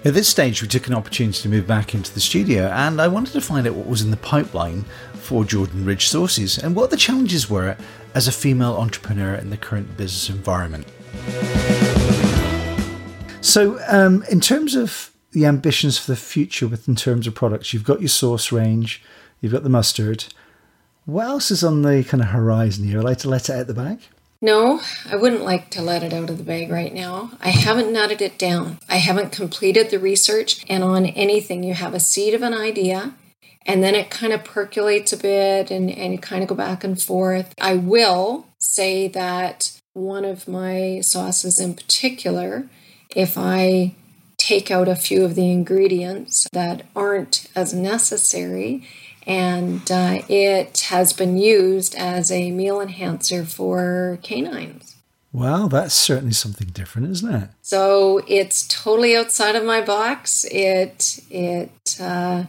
At 0.04 0.14
this 0.14 0.28
stage, 0.28 0.62
we 0.62 0.68
took 0.68 0.86
an 0.86 0.94
opportunity 0.94 1.42
to 1.42 1.48
move 1.48 1.66
back 1.66 1.92
into 1.92 2.14
the 2.14 2.20
studio, 2.20 2.68
and 2.68 3.00
I 3.00 3.08
wanted 3.08 3.32
to 3.32 3.40
find 3.40 3.66
out 3.66 3.74
what 3.74 3.88
was 3.88 4.02
in 4.02 4.12
the 4.12 4.16
pipeline 4.16 4.84
for 5.14 5.44
Jordan 5.44 5.84
Ridge 5.84 6.06
Sauces 6.06 6.58
and 6.58 6.76
what 6.76 6.90
the 6.90 6.96
challenges 6.96 7.50
were 7.50 7.76
as 8.14 8.28
a 8.28 8.32
female 8.32 8.76
entrepreneur 8.76 9.34
in 9.34 9.50
the 9.50 9.56
current 9.56 9.96
business 9.96 10.30
environment. 10.30 10.86
So, 13.40 13.80
um, 13.88 14.22
in 14.30 14.40
terms 14.40 14.76
of 14.76 15.10
the 15.32 15.44
ambitions 15.44 15.98
for 15.98 16.12
the 16.12 16.16
future, 16.16 16.68
with 16.68 16.86
in 16.86 16.94
terms 16.94 17.26
of 17.26 17.34
products, 17.34 17.74
you've 17.74 17.82
got 17.82 18.00
your 18.00 18.08
sauce 18.08 18.52
range, 18.52 19.02
you've 19.40 19.52
got 19.52 19.64
the 19.64 19.68
mustard. 19.68 20.26
What 21.04 21.26
else 21.26 21.50
is 21.50 21.64
on 21.64 21.82
the 21.82 22.04
kind 22.04 22.22
of 22.22 22.28
horizon 22.28 22.86
here? 22.86 23.00
I 23.00 23.02
like 23.02 23.18
to 23.18 23.28
let 23.28 23.48
it 23.48 23.56
out 23.56 23.66
the 23.66 23.74
bag. 23.74 23.98
No, 24.42 24.82
I 25.10 25.16
wouldn't 25.16 25.44
like 25.44 25.70
to 25.70 25.82
let 25.82 26.02
it 26.02 26.12
out 26.12 26.30
of 26.30 26.38
the 26.38 26.44
bag 26.44 26.70
right 26.70 26.92
now. 26.92 27.32
I 27.40 27.50
haven't 27.50 27.92
nutted 27.92 28.20
it 28.20 28.38
down. 28.38 28.78
I 28.88 28.96
haven't 28.96 29.32
completed 29.32 29.90
the 29.90 29.98
research, 29.98 30.64
and 30.68 30.84
on 30.84 31.06
anything, 31.06 31.62
you 31.62 31.74
have 31.74 31.94
a 31.94 32.00
seed 32.00 32.34
of 32.34 32.42
an 32.42 32.52
idea, 32.52 33.14
and 33.66 33.82
then 33.82 33.94
it 33.94 34.10
kind 34.10 34.32
of 34.32 34.44
percolates 34.44 35.12
a 35.12 35.16
bit 35.16 35.70
and, 35.70 35.90
and 35.90 36.12
you 36.12 36.18
kind 36.18 36.42
of 36.42 36.48
go 36.48 36.54
back 36.54 36.84
and 36.84 37.02
forth. 37.02 37.52
I 37.60 37.74
will 37.74 38.46
say 38.58 39.08
that 39.08 39.72
one 39.92 40.24
of 40.24 40.46
my 40.46 41.00
sauces 41.00 41.58
in 41.58 41.74
particular, 41.74 42.68
if 43.14 43.36
I 43.36 43.94
take 44.36 44.70
out 44.70 44.88
a 44.88 44.94
few 44.94 45.24
of 45.24 45.34
the 45.34 45.50
ingredients 45.50 46.46
that 46.52 46.84
aren't 46.94 47.48
as 47.56 47.74
necessary 47.74 48.86
and 49.26 49.90
uh, 49.90 50.22
it 50.28 50.78
has 50.88 51.12
been 51.12 51.36
used 51.36 51.94
as 51.96 52.30
a 52.30 52.50
meal 52.50 52.80
enhancer 52.80 53.44
for 53.44 54.18
canines. 54.22 54.96
Wow, 55.32 55.68
that's 55.68 55.94
certainly 55.94 56.32
something 56.32 56.68
different, 56.68 57.10
isn't 57.10 57.34
it? 57.34 57.50
So 57.60 58.22
it's 58.26 58.66
totally 58.68 59.14
outside 59.16 59.54
of 59.54 59.64
my 59.64 59.82
box. 59.82 60.46
It 60.50 61.20
it 61.30 61.98
uh, 62.00 62.44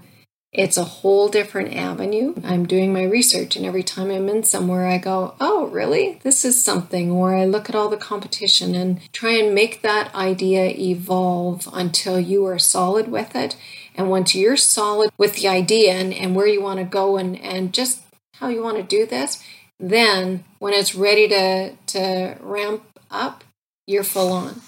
it's 0.54 0.78
a 0.78 0.86
whole 0.86 1.28
different 1.28 1.76
avenue. 1.76 2.34
I'm 2.46 2.66
doing 2.66 2.94
my 2.94 3.04
research, 3.04 3.58
and 3.58 3.66
every 3.66 3.84
time 3.84 4.10
I'm 4.10 4.30
in 4.30 4.44
somewhere, 4.44 4.88
I 4.88 5.00
go, 5.00 5.36
"Oh, 5.42 5.68
really? 5.68 6.22
This 6.24 6.46
is 6.46 6.63
something." 6.63 7.12
Or 7.12 7.36
I 7.36 7.44
look 7.44 7.68
at 7.68 7.76
all 7.76 7.90
the 7.90 7.98
competition 7.98 8.74
and 8.74 9.02
try 9.12 9.32
and 9.32 9.54
make 9.54 9.82
that 9.82 10.13
idea 10.16 10.70
evolve 10.70 11.68
until 11.74 12.18
you 12.20 12.46
are 12.46 12.60
solid 12.60 13.10
with 13.10 13.36
it 13.36 13.58
and 13.98 14.10
once 14.10 14.36
you're 14.36 14.58
solid 14.58 15.12
with 15.18 15.36
the 15.36 15.48
idea 15.48 15.94
and, 15.94 16.14
and 16.14 16.36
where 16.36 16.48
you 16.48 16.62
want 16.62 16.80
to 16.80 16.86
go 16.86 17.18
and, 17.18 17.38
and 17.42 17.74
just 17.74 18.04
how 18.36 18.48
you 18.48 18.62
want 18.62 18.78
to 18.78 18.84
do 18.84 19.06
this, 19.08 19.44
then 19.80 20.44
when 20.60 20.74
it's 20.74 20.96
ready 20.96 21.28
to, 21.28 21.76
to 21.88 22.38
ramp 22.40 22.84
up, 23.10 23.44
you're 23.88 24.04
full 24.04 24.32
on. 24.32 24.62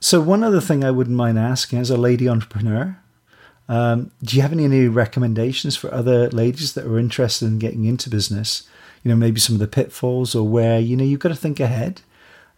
So, 0.00 0.20
one 0.20 0.42
other 0.42 0.60
thing 0.60 0.82
I 0.82 0.90
wouldn't 0.90 1.16
mind 1.16 1.38
asking 1.38 1.78
as 1.78 1.90
a 1.90 1.96
lady 1.98 2.26
entrepreneur, 2.26 2.98
um, 3.68 4.10
do 4.22 4.36
you 4.36 4.42
have 4.42 4.52
any, 4.52 4.64
any 4.64 4.88
recommendations 4.88 5.76
for 5.76 5.92
other 5.92 6.30
ladies 6.30 6.72
that 6.72 6.86
are 6.86 6.98
interested 6.98 7.46
in 7.46 7.58
getting 7.58 7.84
into 7.84 8.08
business? 8.08 8.66
You 9.04 9.10
know, 9.10 9.16
maybe 9.16 9.40
some 9.40 9.56
of 9.56 9.60
the 9.60 9.68
pitfalls 9.68 10.34
or 10.34 10.48
where, 10.48 10.80
you 10.80 10.96
know, 10.96 11.04
you've 11.04 11.20
got 11.20 11.28
to 11.28 11.34
think 11.34 11.60
ahead 11.60 12.00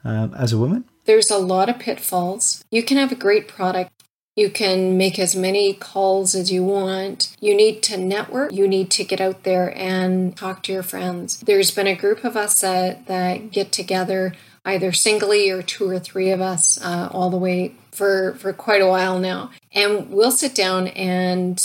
um, 0.05 0.35
as 0.35 0.53
a 0.53 0.59
woman? 0.59 0.85
There's 1.05 1.31
a 1.31 1.39
lot 1.39 1.69
of 1.69 1.81
pitfalls. 1.81 2.65
You 2.71 2.83
can 2.83 2.97
have 2.97 3.11
a 3.11 3.17
great 3.17 3.49
product 3.49 4.02
you 4.35 4.51
can 4.51 4.97
make 4.97 5.19
as 5.19 5.37
many 5.37 5.75
calls 5.75 6.35
as 6.35 6.51
you 6.51 6.65
want. 6.65 7.37
You 7.41 7.55
need 7.55 7.83
to 7.85 7.97
network. 7.97 8.53
You 8.53 8.67
need 8.67 8.91
to 8.93 9.05
get 9.05 9.21
out 9.21 9.43
there 9.43 9.77
and 9.77 10.37
talk 10.37 10.63
to 10.65 10.73
your 10.73 10.83
friends. 10.83 11.41
There's 11.41 11.71
been 11.71 11.87
a 11.87 11.95
group 11.95 12.25
of 12.25 12.37
us 12.37 12.61
that, 12.61 13.07
that 13.07 13.51
get 13.51 13.73
together 13.73 14.35
either 14.65 14.93
singly 14.93 15.51
or 15.51 15.63
two 15.63 15.89
or 15.89 15.99
three 15.99 16.31
of 16.31 16.41
us, 16.41 16.81
uh, 16.83 17.09
all 17.11 17.31
the 17.31 17.37
way 17.37 17.75
for 17.91 18.35
for 18.35 18.53
quite 18.53 18.81
a 18.81 18.87
while 18.87 19.19
now, 19.19 19.51
and 19.75 20.11
we'll 20.11 20.31
sit 20.31 20.55
down 20.55 20.89
and 20.89 21.59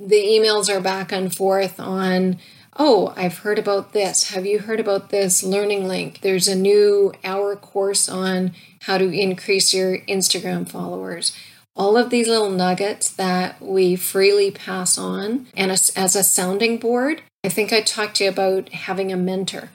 the 0.00 0.16
emails 0.16 0.74
are 0.74 0.80
back 0.80 1.12
and 1.12 1.34
forth 1.34 1.78
on 1.78 2.38
oh, 2.76 3.14
I've 3.16 3.38
heard 3.38 3.58
about 3.60 3.92
this. 3.92 4.30
Have 4.30 4.46
you 4.46 4.58
heard 4.58 4.80
about 4.80 5.10
this 5.10 5.44
learning 5.44 5.86
link? 5.86 6.20
There's 6.22 6.48
a 6.48 6.56
new 6.56 7.12
hour 7.22 7.54
course 7.54 8.08
on 8.08 8.52
how 8.80 8.98
to 8.98 9.10
increase 9.10 9.72
your 9.72 9.98
Instagram 9.98 10.68
followers. 10.68 11.36
All 11.76 11.96
of 11.96 12.10
these 12.10 12.28
little 12.28 12.50
nuggets 12.50 13.08
that 13.10 13.60
we 13.60 13.96
freely 13.96 14.50
pass 14.50 14.96
on, 14.96 15.46
and 15.56 15.72
as, 15.72 15.90
as 15.96 16.14
a 16.14 16.22
sounding 16.22 16.78
board, 16.78 17.22
I 17.44 17.48
think 17.48 17.72
I 17.72 17.80
talked 17.80 18.16
to 18.16 18.24
you 18.24 18.30
about 18.30 18.68
having 18.70 19.10
a 19.12 19.16
mentor, 19.16 19.70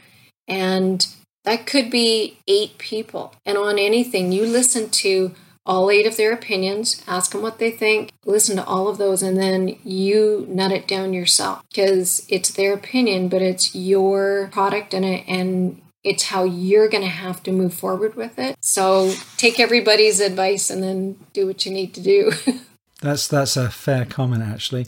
and 0.48 1.06
that 1.44 1.66
could 1.66 1.90
be 1.90 2.38
eight 2.48 2.78
people. 2.78 3.34
And 3.46 3.58
on 3.58 3.78
anything, 3.78 4.32
you 4.32 4.46
listen 4.46 4.90
to 4.90 5.34
all 5.66 5.92
eight 5.92 6.08
of 6.08 6.18
their 6.18 6.34
opinions, 6.34 7.04
ask 7.08 7.32
them 7.32 7.42
what 7.42 7.60
they 7.60 7.70
think, 7.70 8.12
listen 8.26 8.56
to 8.56 8.66
all 8.66 8.88
of 8.88 8.98
those, 8.98 9.22
and 9.22 9.38
then 9.38 9.78
you 9.84 10.46
nut 10.50 10.72
it 10.72 10.88
down 10.88 11.14
yourself 11.14 11.62
because 11.70 12.26
it's 12.28 12.52
their 12.52 12.74
opinion, 12.74 13.30
but 13.30 13.42
it's 13.42 13.76
your 13.76 14.50
product 14.52 14.94
and 14.94 15.06
it, 15.06 15.24
and 15.28 15.80
it's 16.04 16.24
how 16.24 16.44
you're 16.44 16.88
going 16.88 17.04
to 17.04 17.10
have 17.10 17.44
to 17.44 17.52
move 17.52 17.74
forward 17.74 18.16
with 18.16 18.40
it. 18.40 18.56
So 18.62 19.14
take 19.38 19.60
everybody's 19.60 20.20
advice 20.20 20.70
and 20.70 20.82
then 20.82 21.18
do 21.34 21.46
what 21.46 21.66
you 21.66 21.72
need 21.72 21.94
to 21.96 22.02
do. 22.02 22.32
that's 23.02 23.28
that's 23.28 23.58
a 23.58 23.70
fair 23.70 24.06
comment, 24.06 24.44
actually. 24.44 24.88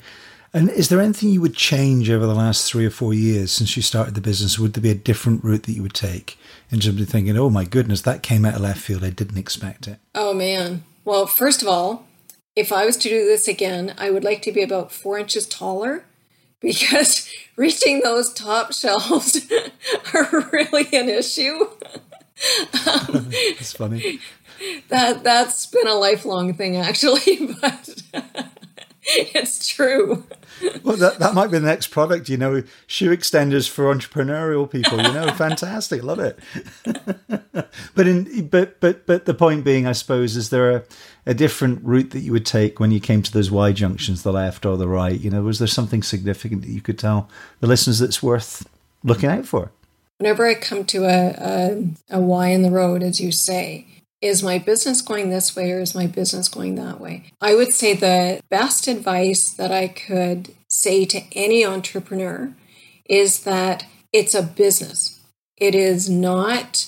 And 0.54 0.69
is 0.69 0.89
there 0.89 1.00
anything 1.00 1.30
you 1.30 1.39
would 1.41 1.56
change 1.56 2.10
over 2.10 2.26
the 2.26 2.36
last 2.36 2.69
three 2.69 2.86
or 2.86 2.89
four 2.89 3.13
years 3.13 3.54
since 3.54 3.78
you 3.78 3.82
started 3.82 4.15
the 4.15 4.21
business? 4.21 4.60
Would 4.60 4.74
there 4.74 4.82
be 4.82 4.89
a 4.89 4.95
different 4.95 5.43
route 5.45 5.63
that 5.63 5.74
you 5.74 5.82
would 5.82 5.93
take 5.93 6.38
in 6.69 6.80
terms 6.80 7.00
of 7.00 7.08
thinking, 7.08 7.38
oh 7.38 7.50
my 7.50 7.63
goodness, 7.63 8.02
that 8.02 8.24
came 8.24 8.45
out 8.45 8.56
of 8.56 8.62
left 8.62 8.82
field. 8.82 9.04
I 9.04 9.12
didn't 9.12 9.38
expect 9.38 9.88
it? 9.88 10.00
Oh 10.13 10.34
man. 10.34 10.84
Well, 11.06 11.26
first 11.26 11.62
of 11.62 11.67
all, 11.67 12.06
if 12.56 12.71
I 12.74 12.86
was 12.86 12.97
to 12.97 13.10
do 13.10 13.26
this 13.26 13.47
again, 13.47 13.93
I 13.97 14.10
would 14.10 14.24
like 14.24 14.41
to 14.43 14.52
be 14.52 14.62
about 14.62 14.91
four 14.91 15.17
inches 15.17 15.47
taller 15.47 16.06
because 16.62 17.30
reaching 17.56 18.02
those 18.02 18.34
top 18.34 18.74
shelves 18.74 19.45
are 20.13 20.50
really 20.52 20.88
an 20.93 21.10
issue. 21.10 21.60
um, 22.88 23.28
it's 23.32 23.74
funny. 23.74 24.19
That 24.89 25.24
that's 25.24 25.65
been 25.65 25.88
a 25.88 25.95
lifelong 25.95 26.54
thing, 26.54 26.78
actually, 26.78 27.56
but 27.62 28.04
it's 29.08 29.67
true 29.67 30.24
well, 30.84 30.97
that, 30.97 31.19
that 31.19 31.34
might 31.34 31.52
be 31.52 31.60
the 31.60 31.65
next 31.65 31.88
product, 31.88 32.30
you 32.30 32.38
know, 32.38 32.63
shoe 32.88 33.15
extenders 33.15 33.69
for 33.69 33.93
entrepreneurial 33.93 34.69
people, 34.69 34.97
you 34.97 35.13
know, 35.13 35.32
fantastic, 35.36 36.04
love 36.04 36.19
it. 36.19 36.39
but 37.95 38.08
in 38.08 38.47
but 38.47 38.80
but 38.80 39.06
but 39.06 39.26
the 39.26 39.34
point 39.34 39.63
being, 39.63 39.88
I 39.88 39.91
suppose, 39.91 40.36
is 40.36 40.50
there 40.50 40.71
a, 40.71 40.84
a 41.26 41.34
different 41.34 41.84
route 41.84 42.12
that 42.12 42.19
you 42.19 42.32
would 42.32 42.45
take 42.45 42.80
when 42.80 42.91
you 42.91 43.00
came 43.00 43.21
to 43.24 43.32
those 43.32 43.52
Y 43.52 43.71
junctions, 43.71 44.24
the 44.24 44.34
left 44.34 44.65
or 44.65 44.78
the 44.78 44.88
right? 44.88 45.19
You 45.19 45.30
know, 45.30 45.43
was 45.43 45.60
there 45.60 45.67
something 45.67 46.04
significant 46.04 46.62
that 46.62 46.71
you 46.71 46.82
could 46.82 47.00
tell 47.00 47.30
the 47.60 47.67
listeners 47.67 48.00
that's 48.00 48.24
worth 48.24 48.67
looking 49.04 49.30
out 49.30 49.45
for? 49.45 49.71
Whenever 50.17 50.45
I 50.45 50.54
come 50.54 50.86
to 50.86 51.06
a, 51.06 51.36
a, 51.38 52.17
a 52.17 52.19
Y 52.19 52.47
in 52.47 52.62
the 52.62 52.69
road, 52.69 53.02
as 53.02 53.19
you 53.19 53.32
say, 53.32 53.88
is 54.21 54.43
my 54.43 54.60
business 54.60 55.01
going 55.01 55.29
this 55.29 55.55
way 55.55 55.71
or 55.71 55.79
is 55.79 55.95
my 55.95 56.07
business 56.07 56.47
going 56.47 56.75
that 56.75 56.99
way? 56.99 57.23
I 57.41 57.55
would 57.55 57.73
say 57.73 57.93
the 57.95 58.41
best 58.49 58.88
advice 58.88 59.49
that 59.51 59.71
I 59.71 59.88
could 59.88 60.53
say 60.67 61.05
to 61.05 61.21
any 61.34 61.65
entrepreneur 61.65 62.53
is 63.05 63.43
that 63.43 63.86
it's 64.13 64.36
a 64.36 64.43
business. 64.43 65.19
It 65.57 65.75
is 65.75 66.10
not 66.10 66.88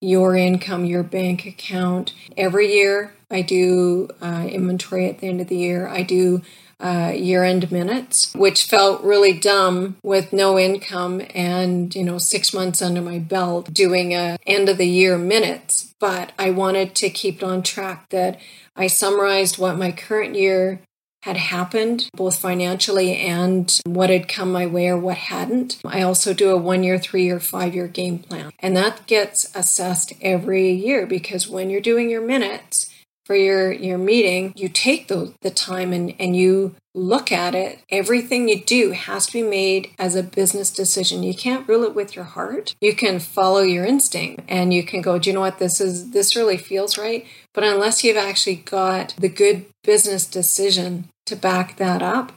your 0.00 0.36
income, 0.36 0.84
your 0.84 1.02
bank 1.02 1.46
account. 1.46 2.12
Every 2.36 2.74
year, 2.74 3.14
I 3.30 3.42
do 3.42 4.08
uh, 4.20 4.46
inventory 4.48 5.08
at 5.08 5.18
the 5.18 5.28
end 5.28 5.40
of 5.40 5.48
the 5.48 5.56
year. 5.56 5.88
I 5.88 6.02
do 6.02 6.42
uh, 6.80 7.12
year 7.14 7.44
end 7.44 7.70
minutes, 7.70 8.32
which 8.34 8.64
felt 8.64 9.02
really 9.02 9.32
dumb 9.32 9.96
with 10.02 10.32
no 10.32 10.58
income 10.58 11.22
and, 11.34 11.94
you 11.94 12.04
know, 12.04 12.18
six 12.18 12.52
months 12.52 12.82
under 12.82 13.00
my 13.00 13.18
belt 13.18 13.72
doing 13.72 14.14
a 14.14 14.36
end 14.46 14.68
of 14.68 14.78
the 14.78 14.88
year 14.88 15.18
minutes. 15.18 15.94
But 16.00 16.32
I 16.38 16.50
wanted 16.50 16.94
to 16.96 17.10
keep 17.10 17.36
it 17.36 17.42
on 17.42 17.62
track 17.62 18.08
that 18.10 18.38
I 18.76 18.88
summarized 18.88 19.58
what 19.58 19.78
my 19.78 19.92
current 19.92 20.34
year 20.34 20.80
had 21.24 21.36
happened, 21.38 22.06
both 22.14 22.38
financially 22.38 23.16
and 23.16 23.80
what 23.86 24.10
had 24.10 24.28
come 24.28 24.52
my 24.52 24.66
way 24.66 24.88
or 24.88 24.98
what 24.98 25.16
hadn't. 25.16 25.78
I 25.82 26.02
also 26.02 26.34
do 26.34 26.50
a 26.50 26.56
one 26.58 26.82
year, 26.82 26.98
three 26.98 27.24
year, 27.24 27.40
five 27.40 27.74
year 27.74 27.88
game 27.88 28.18
plan. 28.18 28.50
And 28.58 28.76
that 28.76 29.06
gets 29.06 29.50
assessed 29.56 30.12
every 30.20 30.70
year 30.70 31.06
because 31.06 31.48
when 31.48 31.70
you're 31.70 31.80
doing 31.80 32.10
your 32.10 32.20
minutes, 32.20 32.93
for 33.24 33.34
your 33.34 33.72
your 33.72 33.98
meeting 33.98 34.52
you 34.56 34.68
take 34.68 35.08
the, 35.08 35.34
the 35.40 35.50
time 35.50 35.92
and 35.92 36.14
and 36.18 36.36
you 36.36 36.74
look 36.94 37.32
at 37.32 37.54
it. 37.54 37.80
Everything 37.90 38.48
you 38.48 38.62
do 38.62 38.92
has 38.92 39.26
to 39.26 39.32
be 39.32 39.42
made 39.42 39.90
as 39.98 40.14
a 40.14 40.22
business 40.22 40.70
decision. 40.70 41.24
You 41.24 41.34
can't 41.34 41.68
rule 41.68 41.82
it 41.82 41.94
with 41.94 42.14
your 42.14 42.24
heart. 42.24 42.76
You 42.80 42.94
can 42.94 43.18
follow 43.18 43.62
your 43.62 43.84
instinct 43.84 44.44
and 44.48 44.72
you 44.72 44.84
can 44.84 45.02
go 45.02 45.18
do 45.18 45.30
you 45.30 45.34
know 45.34 45.40
what? 45.40 45.58
This 45.58 45.80
is 45.80 46.10
this 46.10 46.36
really 46.36 46.56
feels 46.56 46.96
right. 46.96 47.26
But 47.52 47.64
unless 47.64 48.04
you've 48.04 48.16
actually 48.16 48.56
got 48.56 49.14
the 49.18 49.28
good 49.28 49.66
business 49.82 50.26
decision 50.26 51.08
to 51.26 51.36
back 51.36 51.76
that 51.76 52.02
up 52.02 52.32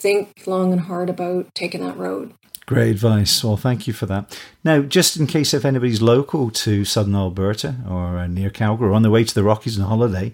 think 0.00 0.32
long 0.46 0.72
and 0.72 0.82
hard 0.82 1.08
about 1.08 1.54
taking 1.54 1.80
that 1.80 1.96
road 1.96 2.34
Great 2.66 2.90
advice. 2.90 3.42
Well, 3.42 3.56
thank 3.56 3.86
you 3.86 3.92
for 3.92 4.06
that. 4.06 4.38
Now, 4.62 4.82
just 4.82 5.16
in 5.16 5.26
case 5.26 5.52
if 5.52 5.64
anybody's 5.64 6.00
local 6.00 6.50
to 6.50 6.84
southern 6.84 7.16
Alberta 7.16 7.76
or 7.88 8.18
uh, 8.18 8.26
near 8.28 8.50
Calgary 8.50 8.88
or 8.88 8.92
on 8.92 9.02
their 9.02 9.10
way 9.10 9.24
to 9.24 9.34
the 9.34 9.42
Rockies 9.42 9.78
on 9.78 9.86
holiday, 9.86 10.32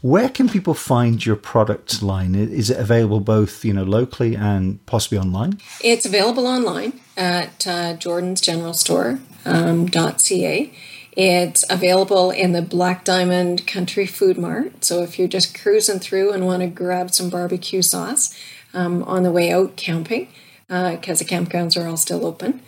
where 0.00 0.28
can 0.28 0.48
people 0.48 0.74
find 0.74 1.24
your 1.24 1.34
product 1.34 2.02
line? 2.02 2.34
Is 2.34 2.70
it 2.70 2.78
available 2.78 3.20
both, 3.20 3.64
you 3.64 3.72
know, 3.72 3.84
locally 3.84 4.36
and 4.36 4.84
possibly 4.86 5.18
online? 5.18 5.58
It's 5.82 6.04
available 6.04 6.46
online 6.46 7.00
at 7.16 7.66
uh, 7.66 7.94
Jordan's 7.94 8.40
General 8.40 8.74
Store 8.74 9.18
um, 9.44 9.88
.ca. 9.88 10.72
It's 11.16 11.64
available 11.70 12.30
in 12.30 12.52
the 12.52 12.62
Black 12.62 13.04
Diamond 13.04 13.66
Country 13.66 14.06
Food 14.06 14.36
Mart. 14.36 14.84
So 14.84 15.02
if 15.02 15.18
you're 15.18 15.26
just 15.26 15.58
cruising 15.58 16.00
through 16.00 16.32
and 16.32 16.44
want 16.44 16.62
to 16.62 16.68
grab 16.68 17.14
some 17.14 17.30
barbecue 17.30 17.82
sauce 17.82 18.38
um, 18.74 19.02
on 19.04 19.22
the 19.22 19.32
way 19.32 19.52
out 19.52 19.76
camping, 19.76 20.28
because 20.68 21.20
uh, 21.20 21.24
the 21.24 21.30
campgrounds 21.30 21.80
are 21.80 21.88
all 21.88 21.96
still 21.96 22.24
open. 22.26 22.62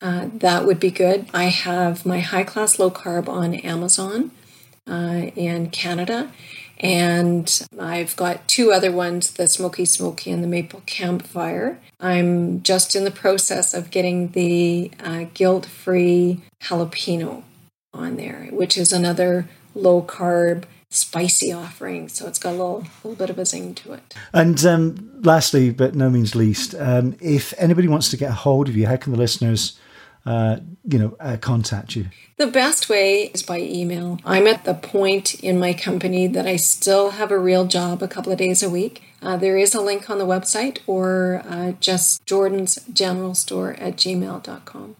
Uh, 0.00 0.28
that 0.34 0.66
would 0.66 0.80
be 0.80 0.90
good. 0.90 1.26
I 1.32 1.44
have 1.44 2.04
my 2.04 2.18
high 2.20 2.42
class 2.42 2.78
low 2.78 2.90
carb 2.90 3.28
on 3.28 3.54
Amazon 3.54 4.32
uh, 4.88 5.30
in 5.36 5.70
Canada, 5.70 6.32
and 6.80 7.68
I've 7.78 8.16
got 8.16 8.48
two 8.48 8.72
other 8.72 8.90
ones 8.90 9.30
the 9.30 9.46
Smoky 9.46 9.84
Smoky 9.84 10.32
and 10.32 10.42
the 10.42 10.48
Maple 10.48 10.82
Campfire. 10.86 11.78
I'm 12.00 12.62
just 12.62 12.96
in 12.96 13.04
the 13.04 13.12
process 13.12 13.74
of 13.74 13.92
getting 13.92 14.28
the 14.32 14.90
uh, 14.98 15.26
guilt 15.34 15.66
free 15.66 16.40
jalapeno 16.62 17.44
on 17.94 18.16
there, 18.16 18.48
which 18.50 18.76
is 18.76 18.92
another 18.92 19.48
low 19.74 20.02
carb 20.02 20.64
spicy 20.92 21.52
offering. 21.52 22.08
So 22.08 22.26
it's 22.26 22.38
got 22.38 22.50
a 22.50 22.52
little, 22.52 22.84
little 23.02 23.16
bit 23.16 23.30
of 23.30 23.38
a 23.38 23.46
zing 23.46 23.74
to 23.76 23.94
it. 23.94 24.14
And 24.32 24.64
um, 24.64 25.20
lastly, 25.22 25.70
but 25.70 25.94
no 25.94 26.10
means 26.10 26.34
least, 26.34 26.74
um, 26.74 27.16
if 27.20 27.54
anybody 27.58 27.88
wants 27.88 28.10
to 28.10 28.16
get 28.16 28.30
a 28.30 28.34
hold 28.34 28.68
of 28.68 28.76
you, 28.76 28.86
how 28.86 28.96
can 28.96 29.12
the 29.12 29.18
listeners? 29.18 29.78
Uh, 30.24 30.60
you 30.84 31.00
know, 31.00 31.16
uh, 31.18 31.36
contact 31.40 31.96
you? 31.96 32.06
The 32.36 32.46
best 32.46 32.88
way 32.88 33.24
is 33.34 33.42
by 33.42 33.58
email. 33.58 34.20
I'm 34.24 34.46
at 34.46 34.64
the 34.64 34.74
point 34.74 35.34
in 35.42 35.58
my 35.58 35.72
company 35.72 36.28
that 36.28 36.46
I 36.46 36.54
still 36.54 37.10
have 37.10 37.32
a 37.32 37.38
real 37.38 37.66
job 37.66 38.04
a 38.04 38.08
couple 38.08 38.30
of 38.30 38.38
days 38.38 38.62
a 38.62 38.70
week. 38.70 39.02
Uh, 39.20 39.36
there 39.36 39.56
is 39.56 39.74
a 39.74 39.80
link 39.80 40.08
on 40.08 40.18
the 40.18 40.24
website 40.24 40.78
or 40.86 41.42
uh, 41.48 41.72
just 41.80 42.24
Jordan's 42.24 42.76
General 42.92 43.34
Store 43.34 43.72
at 43.72 43.96
gmail.com. 43.96 44.94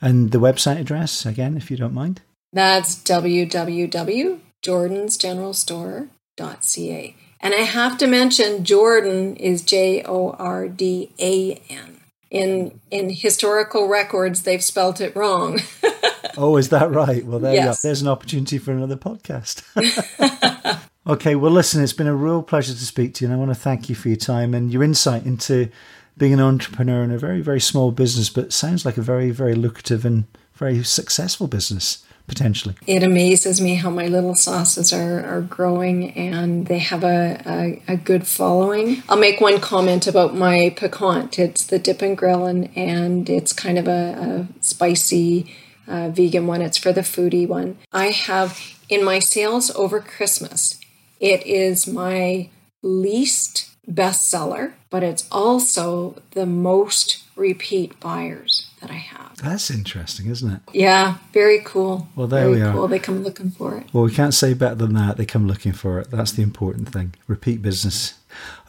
And 0.00 0.30
the 0.32 0.40
website 0.40 0.80
address, 0.80 1.26
again, 1.26 1.58
if 1.58 1.70
you 1.70 1.76
don't 1.76 1.92
mind? 1.92 2.22
That's 2.50 2.96
www 2.96 4.40
jordansgeneralstore.ca. 4.64 7.16
And 7.40 7.54
I 7.54 7.58
have 7.58 7.98
to 7.98 8.06
mention 8.06 8.64
Jordan 8.64 9.36
is 9.36 9.62
J 9.62 10.02
O 10.04 10.30
R 10.30 10.66
D 10.66 11.10
A 11.18 11.60
N. 11.68 12.00
In 12.30 12.80
in 12.90 13.10
historical 13.10 13.86
records 13.86 14.42
they've 14.42 14.64
spelt 14.64 15.00
it 15.00 15.14
wrong. 15.14 15.60
oh, 16.38 16.56
is 16.56 16.70
that 16.70 16.90
right? 16.90 17.24
Well, 17.24 17.38
there 17.38 17.54
yes. 17.54 17.82
There's 17.82 18.00
an 18.00 18.08
opportunity 18.08 18.56
for 18.56 18.72
another 18.72 18.96
podcast. 18.96 19.62
okay, 21.06 21.34
well, 21.34 21.52
listen, 21.52 21.82
it's 21.82 21.92
been 21.92 22.06
a 22.06 22.14
real 22.14 22.42
pleasure 22.42 22.72
to 22.72 22.84
speak 22.84 23.12
to 23.14 23.24
you, 23.24 23.30
and 23.30 23.34
I 23.34 23.38
want 23.38 23.50
to 23.50 23.60
thank 23.60 23.90
you 23.90 23.94
for 23.94 24.08
your 24.08 24.16
time 24.16 24.54
and 24.54 24.72
your 24.72 24.82
insight 24.82 25.26
into 25.26 25.68
being 26.16 26.32
an 26.32 26.40
entrepreneur 26.40 27.04
in 27.04 27.10
a 27.10 27.18
very, 27.18 27.42
very 27.42 27.60
small 27.60 27.90
business, 27.90 28.30
but 28.30 28.52
sounds 28.52 28.86
like 28.86 28.96
a 28.96 29.02
very, 29.02 29.30
very 29.30 29.54
lucrative 29.54 30.04
and 30.04 30.24
very 30.54 30.82
successful 30.82 31.46
business 31.46 32.04
potentially. 32.26 32.74
It 32.86 33.02
amazes 33.02 33.60
me 33.60 33.74
how 33.74 33.90
my 33.90 34.06
little 34.06 34.34
sauces 34.34 34.92
are, 34.92 35.24
are 35.24 35.42
growing 35.42 36.10
and 36.12 36.66
they 36.66 36.78
have 36.78 37.04
a, 37.04 37.42
a, 37.46 37.92
a 37.92 37.96
good 37.96 38.26
following. 38.26 39.02
I'll 39.08 39.18
make 39.18 39.40
one 39.40 39.60
comment 39.60 40.06
about 40.06 40.34
my 40.34 40.74
piquant. 40.76 41.38
It's 41.38 41.66
the 41.66 41.78
dip 41.78 42.02
and 42.02 42.16
grill 42.16 42.46
and, 42.46 42.74
and 42.76 43.28
it's 43.28 43.52
kind 43.52 43.78
of 43.78 43.88
a, 43.88 44.48
a 44.50 44.62
spicy 44.62 45.54
uh, 45.86 46.08
vegan 46.08 46.46
one, 46.46 46.62
it's 46.62 46.78
for 46.78 46.92
the 46.92 47.02
foodie 47.02 47.46
one. 47.46 47.76
I 47.92 48.06
have 48.06 48.58
in 48.88 49.04
my 49.04 49.18
sales 49.18 49.70
over 49.76 50.00
Christmas, 50.00 50.80
it 51.20 51.46
is 51.46 51.86
my 51.86 52.48
least 52.82 53.70
bestseller, 53.90 54.72
but 54.90 55.02
it's 55.02 55.28
also 55.30 56.22
the 56.30 56.46
most 56.46 57.22
repeat 57.36 57.98
buyers 58.00 58.70
that 58.84 58.92
I 58.92 58.98
have. 58.98 59.36
That's 59.38 59.70
interesting, 59.70 60.26
isn't 60.26 60.50
it? 60.50 60.60
Yeah, 60.72 61.16
very 61.32 61.60
cool. 61.64 62.06
Well, 62.14 62.26
there 62.26 62.44
very 62.44 62.56
we 62.56 62.62
are. 62.62 62.72
Cool. 62.72 62.88
They 62.88 62.98
come 62.98 63.22
looking 63.22 63.50
for 63.50 63.78
it. 63.78 63.86
Well, 63.92 64.04
we 64.04 64.12
can't 64.12 64.34
say 64.34 64.52
better 64.52 64.74
than 64.74 64.92
that. 64.94 65.16
They 65.16 65.24
come 65.24 65.46
looking 65.46 65.72
for 65.72 65.98
it. 66.00 66.10
That's 66.10 66.32
the 66.32 66.42
important 66.42 66.90
thing. 66.92 67.14
Repeat 67.26 67.62
business. 67.62 68.18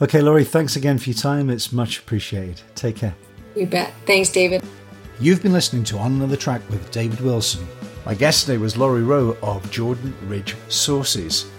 Okay, 0.02 0.22
Laurie, 0.22 0.46
thanks 0.46 0.78
again 0.78 0.98
for 1.00 1.10
your 1.10 1.18
time. 1.18 1.50
It's 1.50 1.74
much 1.74 2.00
appreciated. 2.00 2.62
Take 2.76 2.98
care. 2.98 3.16
You 3.58 3.68
bet. 3.68 3.94
Thanks, 4.06 4.30
David. 4.30 4.64
You've 5.20 5.44
been 5.44 5.54
listening 5.54 5.84
to 5.86 5.98
On 5.98 6.14
Another 6.14 6.38
Track 6.38 6.62
with 6.70 6.90
David 6.92 7.20
Wilson. 7.20 7.68
My 8.06 8.14
guest 8.14 8.46
today 8.46 8.58
was 8.58 8.78
Laurie 8.78 9.04
Rowe 9.04 9.36
of 9.42 9.70
Jordan 9.70 10.16
Ridge 10.28 10.56
Sauces. 10.70 11.50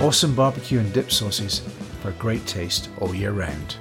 Awesome 0.00 0.34
barbecue 0.34 0.78
and 0.80 0.92
dip 0.92 1.10
sauces 1.10 1.60
for 2.00 2.10
a 2.10 2.12
great 2.12 2.46
taste 2.46 2.88
all 3.00 3.14
year 3.14 3.32
round. 3.32 3.76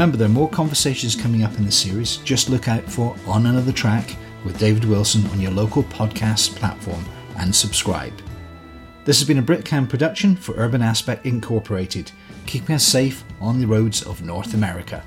Remember, 0.00 0.16
there 0.16 0.28
are 0.28 0.30
more 0.30 0.48
conversations 0.48 1.14
coming 1.14 1.44
up 1.44 1.58
in 1.58 1.66
the 1.66 1.70
series. 1.70 2.16
Just 2.24 2.48
look 2.48 2.68
out 2.68 2.90
for 2.90 3.14
On 3.26 3.44
Another 3.44 3.70
Track 3.70 4.16
with 4.46 4.58
David 4.58 4.86
Wilson 4.86 5.26
on 5.26 5.42
your 5.42 5.50
local 5.50 5.82
podcast 5.82 6.56
platform 6.56 7.04
and 7.36 7.54
subscribe. 7.54 8.14
This 9.04 9.18
has 9.18 9.28
been 9.28 9.36
a 9.36 9.42
Britcam 9.42 9.86
production 9.86 10.36
for 10.36 10.54
Urban 10.54 10.80
Aspect 10.80 11.26
Incorporated, 11.26 12.12
keeping 12.46 12.76
us 12.76 12.82
safe 12.82 13.24
on 13.42 13.60
the 13.60 13.66
roads 13.66 14.02
of 14.02 14.22
North 14.22 14.54
America. 14.54 15.04